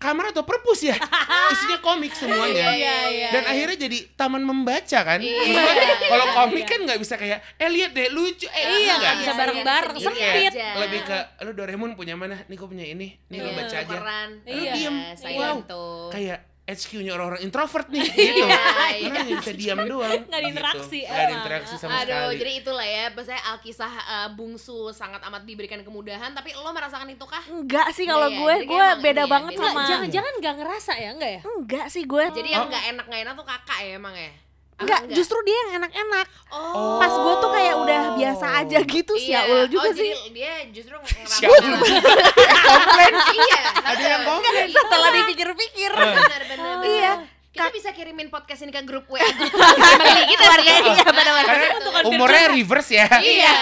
[0.03, 0.99] kamar atau perpus ya?
[1.55, 2.75] Isinya komik semuanya.
[2.75, 3.51] Iya, iya, Dan iya.
[3.55, 5.19] akhirnya jadi taman membaca kan?
[5.23, 5.43] Iya.
[5.45, 5.63] Iya,
[6.11, 6.71] kalau iya, komik iya.
[6.75, 8.97] kan nggak bisa kayak eh lihat deh lucu eh Iya, enggak.
[8.99, 10.51] nggak bisa Iya, bareng-bareng, iya, Jadi kayak sempit.
[10.51, 10.67] aja.
[10.77, 12.35] lebih ke lu Doraemon punya mana?
[12.45, 13.07] Nih gua punya ini.
[13.31, 13.87] Nih lu Iya, baca aja.
[13.87, 14.29] tukeran.
[14.43, 14.71] Iya.
[14.75, 14.95] Diem.
[15.33, 15.57] Wow.
[15.63, 16.11] tuh.
[16.11, 18.39] Kayak HQ-nya orang-orang introvert nih gitu.
[18.39, 18.55] Iya,
[19.03, 20.21] Karena hanya bisa diam doang.
[20.31, 21.05] Nggak ada interaksi, Gitu.
[21.05, 21.39] Nggak ada emang.
[21.39, 22.39] interaksi sama Aduh, sekali.
[22.39, 27.25] jadi itulah ya, saya Alkisah eh, bungsu sangat amat diberikan kemudahan, tapi lo merasakan itu
[27.25, 27.43] kah?
[27.45, 31.09] Enggak sih kalau Iya, gue, gue beda ini ya, banget sama Jangan-jangan nggak ngerasa ya,
[31.11, 31.41] enggak ya?
[31.45, 32.53] Enggak sih gue Jadi Oh.
[32.53, 34.31] yang nggak enak nggak enak tuh kakak ya emang ya?
[34.73, 37.01] Apa Enggak, justru dia yang enak-enak Oh.
[37.01, 39.41] Pas gue tuh kayak udah biasa aja gitu sih Iya.
[39.45, 43.13] Siaul juga oh, sih Jadi dia justru komplain.
[43.33, 43.61] iya.
[43.81, 44.67] Ada yang komplain.
[44.69, 46.75] Setelah dipikir-pikir Benar benar.
[46.85, 47.13] Iya.
[47.53, 50.89] Kita bisa kirimin podcast ini ke grup WA grup family kita sih.
[50.89, 51.69] Iya benar-benar Karena
[52.09, 53.05] umurnya reverse ya.
[53.21, 53.53] Iya.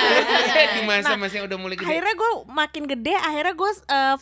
[0.79, 1.91] Di masa-masa yang udah mulai gede.
[1.91, 3.71] Akhirnya gue makin gede, akhirnya gue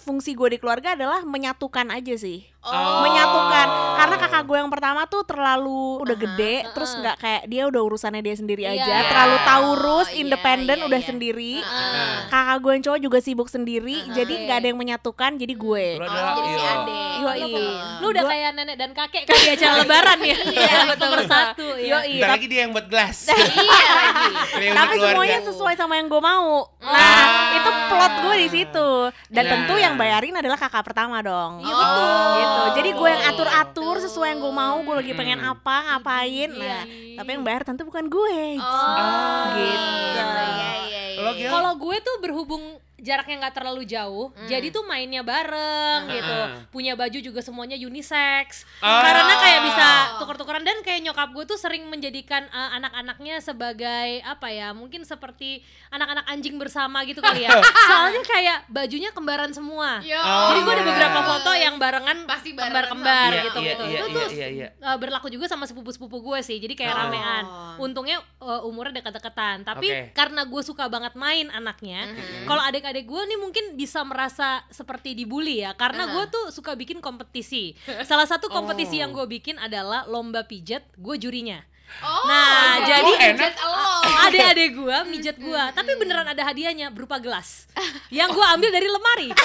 [0.02, 3.02] fungsi gue di keluarga adalah menyatukan aja sih Oh.
[3.02, 7.82] menyatukan karena kakak gue yang pertama tuh terlalu udah gede terus nggak kayak dia udah
[7.82, 8.76] urusannya dia sendiri Iya.
[8.76, 11.08] aja terlalu taurus Oh, iya, independen iya, udah iya.
[11.08, 12.15] sendiri Heeh.
[12.28, 14.43] kakak gue yang cowok juga sibuk sendiri jadi Oke.
[14.43, 16.72] nggak ada yang menyatukan jadi gue Lu Oh, adalah jadi si iya.
[16.74, 17.02] Ade.
[17.19, 17.52] Yoi.
[18.00, 20.38] Lu udah kayak nenek dan kakek kan di acara lebaran ya?
[20.41, 21.88] Iya, betul persatu ya.
[21.95, 23.17] Yoi, Bentar lagi dia yang buat gelas.
[23.30, 24.32] Iya lagi.
[24.52, 27.56] Reuni tapi semuanya sesuai sama yang gue mau nah Ah.
[27.56, 28.89] itu plot gue di situ
[29.28, 29.52] dan Nah.
[29.54, 32.49] tentu yang bayarin adalah kakak pertama dong Iya betul.
[32.50, 35.52] Gitu jadi gue yang atur-atur sesuai yang gue mau gue lagi pengen Hmm.
[35.52, 37.16] apa ngapain nah Iya.
[37.16, 40.20] tapi yang bayar tentu bukan gue Oh, Gitu.
[40.20, 41.50] Iya, iya, iya.
[41.50, 42.64] Kalau gue tuh berhubung
[43.00, 46.36] jaraknya nggak terlalu jauh, jadi tuh mainnya bareng gitu.
[46.36, 46.64] Ah.
[46.70, 48.64] Punya baju juga semuanya unisex.
[48.80, 49.02] Ah.
[49.02, 49.88] Karena kayak bisa
[50.20, 54.72] tuker-tukeran dan kayak nyokap gue tuh sering menjadikan uh, anak-anaknya sebagai apa ya?
[54.72, 57.50] Mungkin seperti anak-anak anjing bersama gitu kali ya.
[57.90, 60.00] Soalnya kayak bajunya kembaran semua.
[60.04, 60.20] Yo.
[60.20, 63.84] Oh, Jadi gue ada beberapa foto yang barengan Pasti kembar-kembar Iya, gitu iya, gitu.
[63.86, 64.68] iya, Itu iya, tuh iya, iya.
[64.84, 66.60] uh, berlaku juga sama sepupu-sepupu gue sih.
[66.60, 67.00] Jadi kayak Oh.
[67.00, 67.44] ramean.
[67.80, 69.64] Untungnya uh, umurnya dekat-dekatan.
[69.64, 70.12] Tapi Oke.
[70.12, 72.46] karena gue suka banget main anaknya, Mhm.
[72.46, 75.78] kalau adik-adik gue nih mungkin bisa merasa seperti dibully ya.
[75.78, 76.12] Karena Aha.
[76.12, 77.78] gue tuh suka bikin kompetisi.
[78.10, 79.02] Salah satu kompetisi Oh.
[79.06, 80.82] yang gue bikin adalah lomba pijat.
[80.95, 81.62] Gue jurinya.
[82.02, 83.34] Oh, Nah, jadi Oh, enak.
[83.36, 83.97] pijet elo.
[84.19, 87.65] Adik-adik gue mijet gue, tapi beneran ada hadiahnya berupa gelas
[88.13, 89.30] yang gue ambil dari lemari.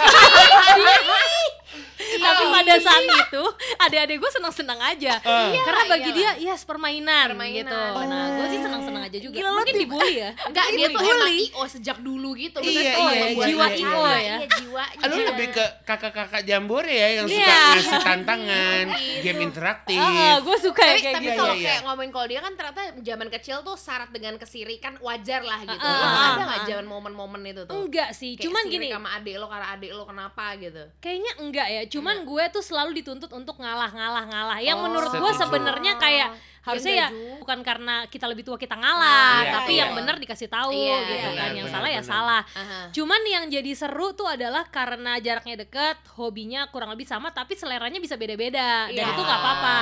[1.95, 3.43] tapi pada saat itu
[3.79, 6.35] adik-adik gue senang-senang aja, karena bagi iyalah.
[6.37, 7.59] dia yes permainan, Permainan.
[7.61, 7.81] gitu.
[8.05, 9.35] Nah, gue sih senang-senang aja juga.
[9.35, 10.31] Gila, lo Mungkin dibully ya.
[10.49, 12.59] Enggak, dia tuh emang IO sejak dulu gitu.
[12.61, 14.37] Iya, iya, yang iya, iya, jiwa iya.
[14.37, 15.05] Iya, jiwanya.
[15.07, 17.63] Lu lebih ke kakak-kakak jambore ya yang suka Iya.
[17.75, 18.85] ngasih tantangan,
[19.21, 19.99] game interaktif.
[20.35, 21.37] gue suka ya tapi kayak tapi gitu.
[21.37, 21.87] kalau Iya, iya, kayak iya.
[21.87, 25.79] ngomongin kalau dia kan ternyata zaman kecil tuh syarat dengan kesirikan wajar lah gitu.
[25.81, 27.75] Ah, ah, ada nggak zaman momen-momen itu tuh?
[27.77, 30.83] Enggak sih, Kayak cuman sirik gini, sama adik lo karena adik lo kenapa gitu.
[30.97, 31.83] kayaknya enggak ya.
[31.89, 34.59] Cuman gue tuh selalu dituntut untuk ngalah, ngalah, ngalah.
[34.61, 34.85] Yang Oh.
[34.89, 37.39] menurut gue sebenarnya kayak Ya harusnya ya enggak, Ju.
[37.39, 39.81] bukan karena kita lebih tua kita ngalah, Iya, tapi iya.
[39.85, 41.51] yang benar dikasih tahu Iya, gitu iya, kan.
[41.53, 42.11] Yang salah ya benar.
[42.11, 42.43] salah.
[42.51, 42.79] Aha.
[42.91, 47.99] Cuman yang jadi seru tuh adalah karena jaraknya deket, hobinya kurang lebih sama, tapi seleranya
[47.99, 49.13] bisa beda-beda dan Iya.
[49.13, 49.79] itu nggak apa-apa.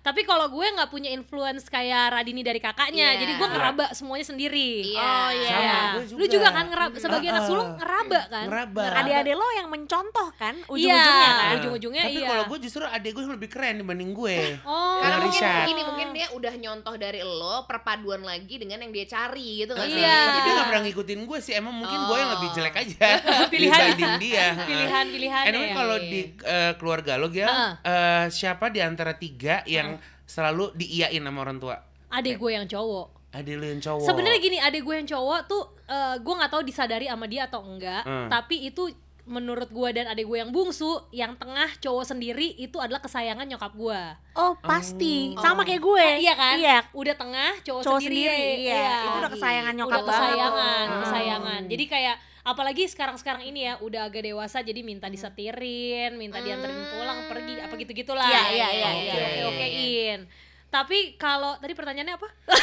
[0.00, 4.92] Tapi kalau gue nggak punya influence kayak Radini dari kakaknya, jadi gue ngeraba semuanya sendiri.
[4.92, 5.56] Oh, iya.
[5.58, 5.78] Ya.
[6.00, 6.16] juga.
[6.16, 8.44] Lu juga kan ngeraba sebagai anak Ah, sulung ngeraba kan?
[8.44, 8.82] Ngeraba.
[8.98, 12.28] adik-adik lo yang mencontoh kan Iya, ujung-ujungnya kan ujung-ujungnya Tapi iya.
[12.28, 14.38] kalau gue justru adik gue yang lebih keren dibanding gue.
[14.64, 15.66] Oh, Karena Yang mungkin Richard.
[15.68, 19.84] ini mungkin dia udah nyontoh dari lo perpaduan lagi dengan yang dia cari gitu kan.
[19.84, 20.18] Iya.
[20.24, 21.52] Tapi dia gak pernah ngikutin gue sih.
[21.52, 23.08] Emang mungkin gue yang lebih jelek aja
[23.52, 24.16] Pilihan.
[24.16, 24.46] dia.
[24.68, 25.74] pilihan-pilihannya Anyway ya.
[25.74, 27.72] kalau di eh, keluarga lo Gil, Heeh.
[27.82, 31.76] eh, siapa di antara tiga yang selalu diiyain sama orang tua?
[32.08, 33.06] Adik gue yang cowok.
[33.28, 34.04] Adik lo yang cowok.
[34.04, 37.60] Sebenarnya gini, adik gue yang cowok tuh eh, gue nggak tahu disadari sama dia atau
[37.60, 38.28] enggak, Hmm.
[38.28, 38.88] tapi itu
[39.28, 43.72] menurut gue dan adik gue yang bungsu, yang tengah cowok sendiri itu adalah kesayangan nyokap
[43.72, 44.00] gue.
[44.34, 45.42] oh pasti Oh.
[45.44, 46.56] sama kayak gue iya kan?
[46.56, 48.24] iya Udah tengah cowok, cowok sendiri.
[48.24, 51.00] sendiri iya itu udah kesayangan nyokap udah banget kesayangan, Hmm.
[51.02, 51.60] kesayangan.
[51.68, 57.28] Jadi kayak apalagi sekarang-sekarang ini ya udah agak dewasa jadi minta disetirin, minta dianterin pulang
[57.28, 58.24] pergi apa gitu-gitulah.
[58.24, 59.12] Iya, iya, iya, iya.
[59.12, 60.20] Oke, okein.
[60.68, 62.28] Tapi kalau tadi pertanyaannya apa?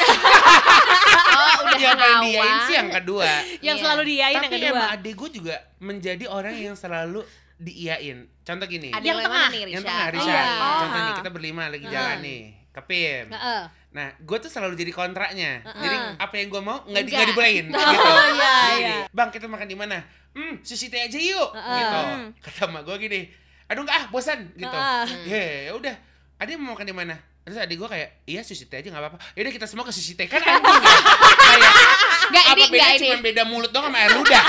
[1.28, 3.28] Oh, udah yang diain sih yang kedua
[3.65, 3.82] yang Iya.
[3.82, 4.72] selalu diain yang tapi kedua.
[4.72, 7.22] emang adik gue juga menjadi orang yang selalu
[7.58, 9.48] diiyain contoh gini Ada Yang yang, tengah.
[9.48, 10.44] nih, yang tengah Risha Iya.
[10.80, 11.18] contoh nih Oh.
[11.18, 11.91] kita berlima lagi Heeh.
[11.91, 13.62] jalan nih ke PIM Heeh.
[13.91, 15.82] nah gue tuh selalu jadi kontraknya Heeh.
[15.82, 17.18] jadi apa yang gue mau nggak di, Enggak.
[17.18, 18.98] nggak dibolehin Oh, gitu iya, iya.
[19.10, 19.98] bang kita makan di mana
[20.32, 21.76] hmm sushi teh aja yuk Heeh.
[21.76, 22.26] gitu Hmm.
[22.39, 23.20] kata emak gue gini
[23.65, 25.68] aduh enggak ah bosan gitu Heeh.
[25.68, 25.96] ya udah
[26.38, 27.15] adik mau makan di mana
[27.46, 30.18] terus adik gue kayak iya sushi teh aja nggak apa-apa yaudah kita semua ke sushi
[30.18, 30.98] teh kan anjing ya
[31.38, 31.72] kayak
[32.26, 33.00] Enggak apa ini, enggak ini.
[33.06, 34.44] cuma beda mulut doang sama air ludah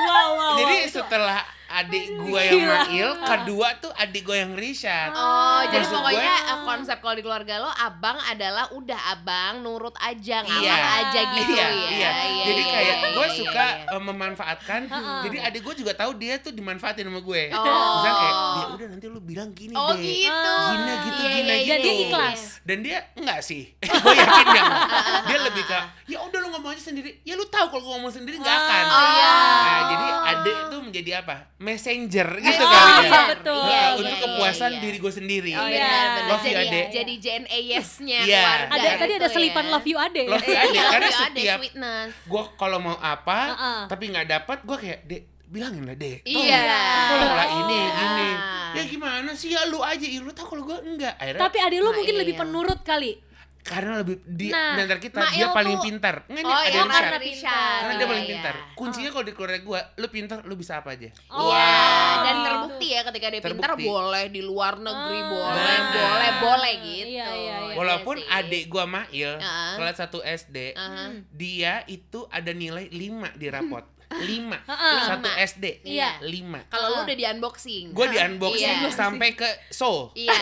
[0.00, 0.56] Wow, wow.
[0.56, 0.88] jadi wow.
[0.88, 1.40] setelah
[1.72, 6.58] adik gue yang Mail kedua tuh adik gue yang Rishad Oh, jadi pokoknya gue- eh,
[6.64, 11.00] konsep kalau di keluarga lo abang adalah udah abang nurut aja ngalah Iya.
[11.00, 11.88] aja gitu iya, ya.
[11.88, 12.10] iya.
[12.42, 13.92] Jadi iya, kayak iya, gue iya, suka iya.
[13.92, 14.80] eh, memanfaatkan.
[15.20, 17.42] Jadi adik gue juga tahu dia tuh dimanfaatin sama gue.
[17.50, 17.62] Oh.
[17.62, 20.02] Misalnya kayak dia udah nanti lu bilang gini Oh deh.
[20.02, 20.54] gitu.
[20.68, 21.70] Gina gitu, Iya, gina iya, gitu.
[21.70, 22.40] Dan dia iya, ikhlas.
[22.40, 22.58] iya.
[22.60, 23.62] Dan dia enggak sih.
[24.02, 24.86] gue yakin dia enggak.
[25.24, 25.78] Dia lebih ke
[26.08, 27.10] ya udah lu ngomong aja sendiri.
[27.22, 28.84] Ya lu tahu kalau gue ngomong sendiri enggak akan.
[28.86, 29.30] Oh iya.
[29.30, 31.36] Nah, jadi adik itu menjadi apa?
[31.60, 33.00] Messenger gitu Oh, kali ya.
[33.04, 33.60] iya, betul.
[33.60, 34.80] Nah, Iya, untuk iya, kepuasan iya.
[34.80, 35.50] diri gue sendiri.
[35.52, 35.76] Oh, Iya.
[35.76, 36.24] benar, benar.
[36.26, 36.80] Love you, jadi, Ade.
[36.90, 38.72] jadi JNA yes-nya keluarga.
[38.72, 39.70] ada tadi ada gitu selipan ya.
[39.70, 40.22] love you ade.
[40.26, 40.78] Love you, Ade.
[40.80, 41.58] Karena you, setiap
[42.02, 43.80] gue kalau mau apa Heeh.
[43.86, 46.62] tapi nggak dapat gue kayak dek bilangin lah dek Iya.
[47.10, 47.92] tolong lah ini Ah.
[47.92, 48.28] gini
[48.70, 51.76] ya gimana sih ya lu aja ya, lu tau kalau gue enggak akhirnya Tapi ade
[51.76, 53.12] lu Nah, mungkin iya, lebih penurut kali.
[53.60, 56.90] Karena lebih di Nah, antara kita dia paling tuh- pintar nggak Oh, ada iya, Richard.
[56.90, 57.52] karena Richard.
[57.76, 58.32] Karena dia Iya, paling iya.
[58.32, 61.44] pintar kuncinya kalau di keluarga gue lu pintar lu bisa apa aja Oh.
[61.46, 62.16] Iya, Wow.
[62.20, 63.84] dan terbukti ya ketika dia pintar Terbukti.
[63.84, 65.28] boleh di luar negeri Ah.
[65.28, 65.92] boleh, Benar.
[65.92, 67.08] boleh, boleh gitu.
[67.12, 67.74] Iya, iya, iya.
[67.74, 68.26] walaupun sih.
[68.32, 69.74] adik gue Mail Ah.
[69.76, 71.04] kelas 1 SD Aha.
[71.30, 74.18] dia itu ada nilai 5 di rapot 5
[74.66, 74.98] Heeh.
[75.06, 76.18] satu SD Iya.
[76.18, 77.84] 5 Kalau lu udah di unboxing.
[77.90, 78.90] gue di unboxing Iya.
[78.90, 80.34] sampai ke Seoul Iya.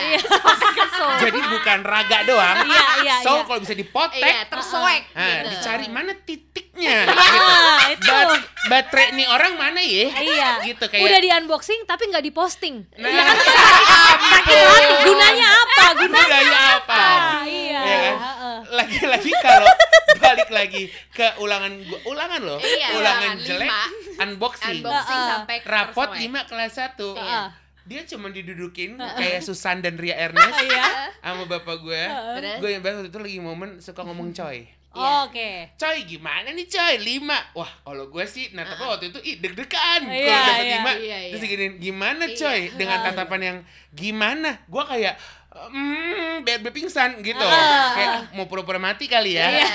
[1.23, 3.45] jadi bukan raga doang Iya, iya, Seoul iya.
[3.45, 5.47] kalau bisa dipotek Iya, tersoek Nah, gitu.
[5.51, 7.99] dicari mana titiknya Ah, gitu.
[7.99, 8.09] itu.
[8.09, 10.07] Bat- baterai nih orang mana ya?
[10.15, 10.51] Iya.
[10.65, 12.87] Gitu kayak Udah di unboxing tapi nggak diposting.
[12.95, 14.55] Nah, Hati,
[15.03, 15.83] gunanya apa?
[15.95, 16.97] Gunanya Gunanya apa?
[16.97, 17.79] Ah, iya.
[17.79, 18.15] Iya kan?
[18.17, 18.57] Heeh.
[18.71, 19.67] Lagi-lagi kalau
[20.15, 22.59] balik lagi ke ulangan gua, ulangan loh.
[22.59, 23.83] Iya, ulangan ulangan jelek lima.
[24.19, 24.75] unboxing.
[24.79, 25.29] Unboxing Heeh.
[25.31, 26.09] sampai Rapot.
[26.11, 26.97] 5 kelas 1.
[27.15, 27.47] Heeh.
[27.85, 31.09] Dia cuma didudukin kayak Susan dan Ria Ernest Iya.
[31.19, 32.03] sama bapak gue.
[32.37, 32.57] Terus?
[32.57, 34.65] Gue yang waktu itu lagi momen suka ngomong coy.
[34.89, 35.21] Iya.
[35.21, 35.69] Oke.
[35.75, 40.01] coy gimana nih coy lima wah kalau gue sih nah tapi waktu itu ih deg-degan
[40.01, 40.73] kalau Iya, dapet iya.
[40.73, 42.73] lima Iya, terus diginiin gimana coy Iya.
[42.73, 43.57] dengan tatapan yang
[43.93, 45.13] gimana gue kayak
[45.49, 47.91] hmm biar pingsan gitu Ah.
[47.91, 49.67] kayak mau pura-pura mati kali ya Iya.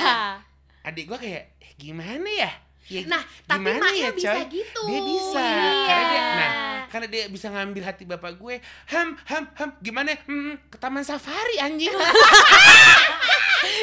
[0.83, 2.53] adik gue kayak eh, gimana ya
[2.85, 3.17] Ya, Nah,
[3.49, 4.61] tapi gimana maknya ya, bisa coy?
[4.61, 4.81] gitu.
[4.85, 5.41] Dia bisa.
[5.41, 5.73] Iya.
[5.89, 6.51] Karena dia nah,
[6.85, 8.61] karena dia bisa ngambil hati bapak gue.
[8.93, 9.71] Ham, ham, ham.
[9.81, 10.13] Gimana?
[10.29, 11.89] Hmm, ke taman safari anjing.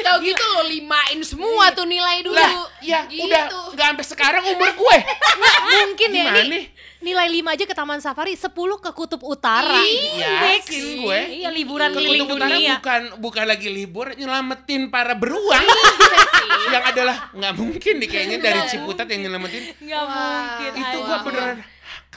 [0.02, 2.34] Tau gitu lo limain semua tuh nilai dulu.
[2.34, 3.24] lah, ya Gitu.
[3.24, 3.42] udah
[3.72, 4.96] nggak sampai sekarang umur gue.
[5.82, 6.60] Mungkin ya ini
[7.00, 8.46] nilai 5 aja ke Taman Safari, 10
[8.78, 9.82] ke Kutub Utara.
[9.82, 11.18] Iya, yakin gue.
[11.34, 12.78] Iya, liburan Ke keliling Kutub Utara dunia.
[12.78, 15.66] bukan bukan lagi libur, nyelamatin para beruang.
[16.64, 19.62] yang adalah nggak mungkin nih kayaknya dari Ciputat yang nyelamatin.
[19.78, 20.70] Nggak mungkin.
[20.72, 21.71] Itu gue beneran "Hah, ke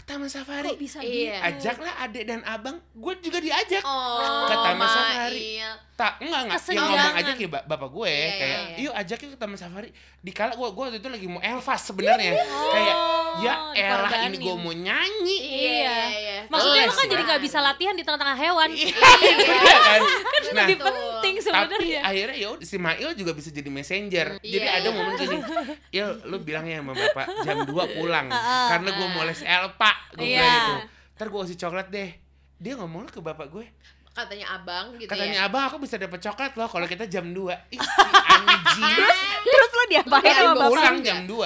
[0.05, 0.69] Taman Safari.
[0.69, 1.41] Kok bisa Iya.
[1.43, 3.81] Ajaklah adik dan abang, gue juga diajak.
[3.81, 5.57] Oh, Ke Taman Ma, Safari.
[5.57, 5.71] Iya.
[5.95, 6.59] Tak, enggak enggak.
[6.67, 8.83] Yang ngomong aja kayak ba- bapak gue Iya, kayak, iya, iya.
[8.83, 9.89] "Yuk ajak yuk ke Taman Safari."
[10.19, 12.35] Dikala gue gue waktu itu lagi mau Elvas sebenarnya.
[12.67, 12.95] kayak
[13.37, 15.37] ya elah ini gue mau nyanyi.
[15.41, 16.37] Iya, iya.
[16.45, 18.69] Maksudnya lu Les kan jadi nggak bisa latihan di tengah-tengah hewan.
[18.69, 18.91] Iya
[19.87, 20.01] kan?
[20.47, 21.99] Nah, Lebih penting tapi sebenarnya.
[22.01, 24.27] akhirnya ya udah, si Mail juga bisa jadi messenger.
[24.37, 24.77] Jadi Iya.
[24.77, 25.37] ada momen gini,
[25.97, 28.27] Il, lu bilangnya sama bapak jam 2 pulang
[28.67, 30.39] karena gue mau les Elpa, gue Iya.
[30.39, 30.73] bilang gitu.
[31.15, 32.09] Ntar gue kasih coklat deh.
[32.55, 33.65] Dia ngomong ke bapak gue,
[34.11, 35.45] Katanya abang gitu katanya ya.
[35.45, 38.95] abang aku bisa dapat coklat loh kalau kita jam 2 Ih, si anjing.
[39.43, 40.69] Terus lo diapain Lu sama bapak?
[40.69, 41.43] pulang jam 2 Oh.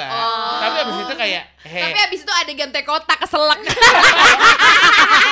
[0.60, 3.58] Tapi abis itu kayak, he, Tapi abis itu ada ganti kotak keselak.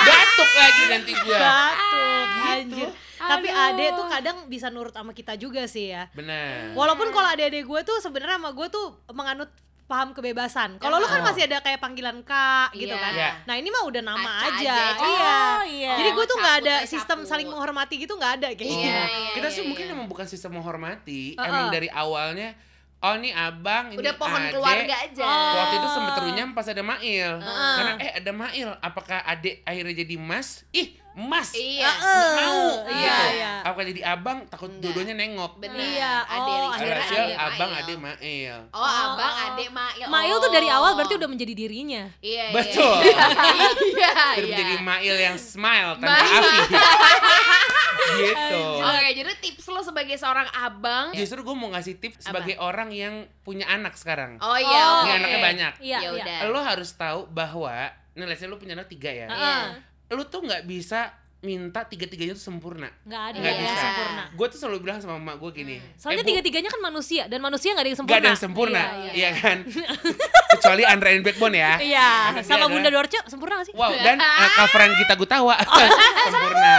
[0.03, 1.37] batuk lagi nanti gue.
[1.37, 2.49] Batuk, Gitu.
[2.49, 2.89] anjir.
[3.17, 6.07] Tapi ade tuh kadang bisa nurut sama kita juga sih ya.
[6.11, 6.73] Benar.
[6.73, 9.49] Walaupun kalau adik-adik gue tuh sebenarnya sama gue tuh menganut
[9.87, 10.75] paham kebebasan.
[10.77, 11.25] Kalau lu kan Oh.
[11.25, 12.99] masih ada kayak panggilan kak gitu Iya.
[12.99, 13.13] kan.
[13.13, 13.29] Iya.
[13.43, 14.75] Nah ini mah udah nama Kaca aja.
[14.85, 15.31] aja, Iya.
[15.31, 15.93] Oh iya.
[15.95, 17.29] Jadi gue tuh nggak ada sistem caput.
[17.29, 18.75] saling menghormati gitu nggak ada kayaknya.
[18.83, 19.93] Iya, iya, Kita iya, sih mungkin iya.
[19.93, 21.47] emang bukan sistem menghormati, Uh-uh.
[21.47, 22.51] emang dari awalnya
[22.97, 24.51] oh ini abang, ini Udah pohon adek.
[24.51, 25.23] keluarga aja.
[25.23, 25.53] Oh.
[25.55, 27.31] Waktu itu sempet runyam pas ada Mail.
[27.37, 27.75] Heeh.
[27.77, 30.67] Karena eh ada Mail, apakah adik akhirnya jadi Mas?
[30.71, 31.49] Ih, emas.
[31.51, 31.89] Iya.
[31.89, 31.97] Nggak
[32.37, 32.61] mau.
[32.85, 33.25] Iya, gitu.
[33.33, 33.51] iya.
[33.65, 35.57] Apa jadi abang takut dua-duanya nengok.
[35.57, 35.81] Bener.
[35.81, 37.81] Iya, Ade oh, Rizky, akhirnya Ade abang Mail.
[37.81, 38.57] ade Mail.
[38.69, 39.45] Oh, Oh, abang, oh.
[39.49, 40.05] adek, Mail.
[40.07, 40.39] Mail Oh.
[40.39, 42.03] tuh dari awal berarti udah menjadi dirinya.
[42.21, 42.97] Iya, iya, Betul.
[43.07, 44.13] Iya, iya.
[44.37, 44.57] Terus iya.
[44.57, 46.37] jadi Mail yang smile tanpa Mail.
[46.37, 46.57] api.
[48.17, 48.63] gitu.
[48.79, 51.11] Oke, jadi tips lo sebagai seorang abang.
[51.11, 54.37] Justru gue mau ngasih tips sebagai orang yang punya anak sekarang.
[54.37, 55.03] Oh iya, Oh.
[55.03, 55.73] Ini anaknya banyak.
[55.81, 56.09] Iya, Ya iya.
[56.13, 56.37] udah.
[56.47, 57.73] Lo harus tahu bahwa,
[58.13, 59.27] nih let's say lo punya anak tiga ya.
[59.27, 59.57] Iya.
[60.09, 62.89] Lo tuh nggak bisa minta tiga-tiganya tuh sempurna.
[63.03, 63.77] Nggak ada Nggak yang bisa.
[63.79, 64.23] sempurna.
[64.33, 65.75] Gue tuh selalu bilang sama emak gue gini.
[65.95, 68.11] Soalnya "Eh, Bu, tiga-tiganya kan manusia dan manusia nggak ada yang sempurna.
[68.11, 69.11] Gak ada yang sempurna, Iya, iya.
[69.13, 69.57] iya kan?
[70.57, 71.71] Kecuali Andra and Backbone ya.
[71.77, 72.09] Iya,
[72.41, 73.75] sama adalah- Bunda Dorce sempurna gak sih?
[73.75, 75.87] Wow, dan uh, coveran kita Gutawa Oh,
[76.33, 76.73] sempurna.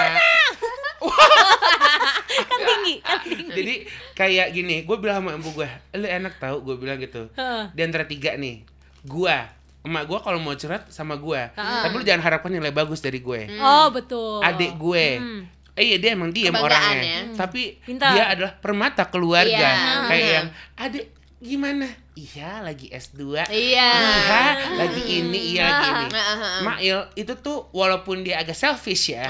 [2.41, 3.47] kan tinggi, kan tinggi.
[3.53, 3.75] Jadi
[4.13, 7.31] kayak gini, gue bilang sama ibu gue, lu enak tau, gue bilang gitu.
[7.33, 7.63] Heeh.
[7.71, 8.63] Di antara tiga nih,
[9.03, 9.37] gue,
[9.89, 11.81] emak gue kalau mau curhat sama gue, Heeh.
[11.83, 13.49] tapi lu jangan harapkan nilai bagus dari gue.
[13.57, 14.39] Oh, betul.
[14.41, 15.43] Adik gue, Hmm.
[15.73, 17.23] eh iya dia emang diem orangnya, ya.
[17.35, 18.13] tapi Pintar.
[18.13, 20.35] dia adalah permata keluarga, Iya, kayak bener.
[20.35, 20.47] yang
[20.77, 21.05] adik
[21.39, 21.87] gimana?
[22.13, 23.91] Iya lagi S2 Iya.
[23.95, 24.43] Iya
[24.75, 26.19] lagi ini, iya lagi ini.
[26.61, 29.23] Mail itu tuh walaupun dia agak selfish ya,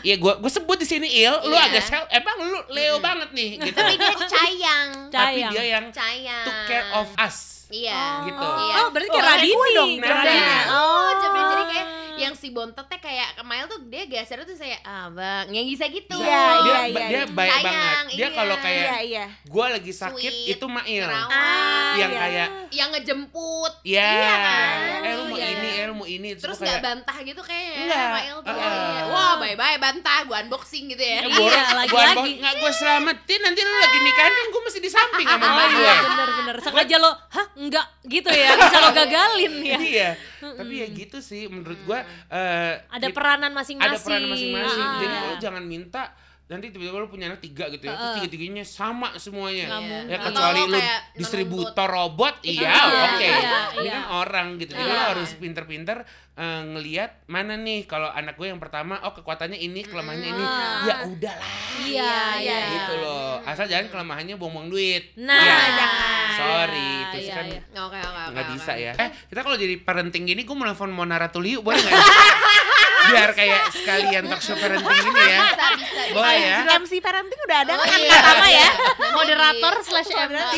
[0.00, 1.66] ya gue gue sebut di sini il, lu Iya.
[1.66, 3.74] agak sel, emang lu Leo banget nih, gitu.
[3.74, 4.88] Tapi dia sayang.
[5.10, 6.46] Tapi dia yang Sayang.
[6.46, 8.02] took care of us, Iya.
[8.26, 8.46] gitu.
[8.60, 8.74] Iya.
[8.76, 9.54] Oh, berarti kayak Oh, kayak Radini.
[9.54, 10.52] gue dong, Nah, Radini.
[10.68, 11.86] oh, jadi, jadi kayak
[12.20, 15.86] yang si bontot teh kayak Kemail tuh dia geser tuh saya ah bang yang bisa
[15.86, 16.12] gitu.
[16.14, 16.28] Iya,
[16.58, 17.24] dia iya, iya, dia iya.
[17.26, 18.04] baik Sayang, banget.
[18.10, 18.28] Dia iya.
[18.30, 19.24] kalau kayak Iya, iya.
[19.42, 21.06] gue lagi sakit Sweet, itu Mail.
[21.08, 22.20] Ah, yang iya.
[22.20, 23.72] kayak yang ngejemput.
[23.82, 24.78] ya, Iya kan?
[25.00, 25.48] eh lu mau Iya.
[25.50, 28.08] ini, eh lu mau ini, Terus nggak bantah gitu kayak Enggak.
[28.14, 28.52] Mail tuh.
[28.52, 28.68] Heeh.
[28.70, 29.02] Iya.
[29.08, 31.20] Wah, bye-bye bantah, gua unboxing gitu ya.
[31.22, 35.26] Iya, gua unbox- nggak gue selamatin nanti lu lagi nikahan kan gue masih di samping
[35.26, 35.80] sama emak gue.
[35.80, 36.56] iya, bener-bener.
[36.60, 39.78] Sengaja lo, hah enggak gitu ya, bisa lo gagalin ya.
[39.80, 40.08] Iya,
[40.40, 43.86] tapi ya gitu sih menurut gua eh, Ada kita- peranan masing-masing.
[43.86, 44.82] ada peran masing-masing.
[44.82, 46.02] Ah, Jadi lo jangan minta
[46.50, 48.16] nanti tiba-tiba lo punya anak tiga gitu ya, terus Heeh.
[48.18, 49.70] tiga-tiganya sama semuanya.
[49.78, 49.98] Iya.
[50.04, 50.80] Ya kecuali lo lu
[51.14, 53.22] distributor robot, iya, Iya, oke.
[53.22, 53.38] iya,
[53.70, 53.92] Ini iya.
[53.94, 54.74] kan orang gitu.
[54.74, 55.06] Jadi lo Iya.
[55.14, 56.02] harus pinter-pinter
[56.34, 60.40] eh, ngelihat mana nih kalau anak gue yang pertama, oh kekuatannya ini, kelemahannya ini.
[60.42, 60.82] Ah.
[60.82, 61.52] Ya udahlah.
[61.78, 62.58] Iya, iya.
[62.72, 63.44] Gitu loh.
[63.44, 65.12] Asal jangan kelemahannya buang-buang duit.
[65.14, 66.28] Nah, Ya, jangan.
[66.32, 67.60] Sorry, itu sih iya, kan iya.
[67.78, 68.32] Oke, oke, oke.
[68.32, 68.54] nggak oke.
[68.56, 68.92] bisa ya.
[68.96, 71.92] Eh, kita kalau jadi parenting gini, gue mau nelfon Mona Ratuliu, boleh nggak?
[73.10, 75.40] Biar kayak sekalian talk show parenting ini ya.
[75.44, 76.00] Bisa, bisa.
[76.10, 76.58] Boleh ya?
[76.76, 78.10] MC parenting udah ada Oh, kan iya.
[78.12, 78.68] pertama ya.
[79.12, 80.54] Moderator slash MC.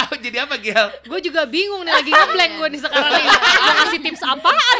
[0.00, 0.86] Oh, jadi apa Gil?
[1.04, 3.26] Gue juga bingung nih, lagi ngeblank gue nih sekarang nih.
[3.60, 4.78] Mau ngasih tips apaan?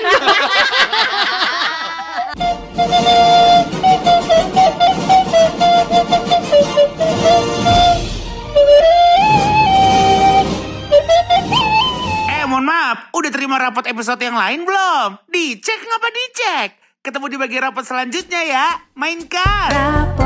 [12.30, 15.18] Eh, mohon maaf, udah terima rapot episode yang lain belum?
[15.26, 16.70] Dicek ngapa dicek?
[17.00, 18.66] Ketemu di bagian rapat selanjutnya ya.
[18.92, 19.72] Mainkan.
[19.72, 20.20] Rapot.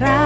[0.00, 0.25] Rapot.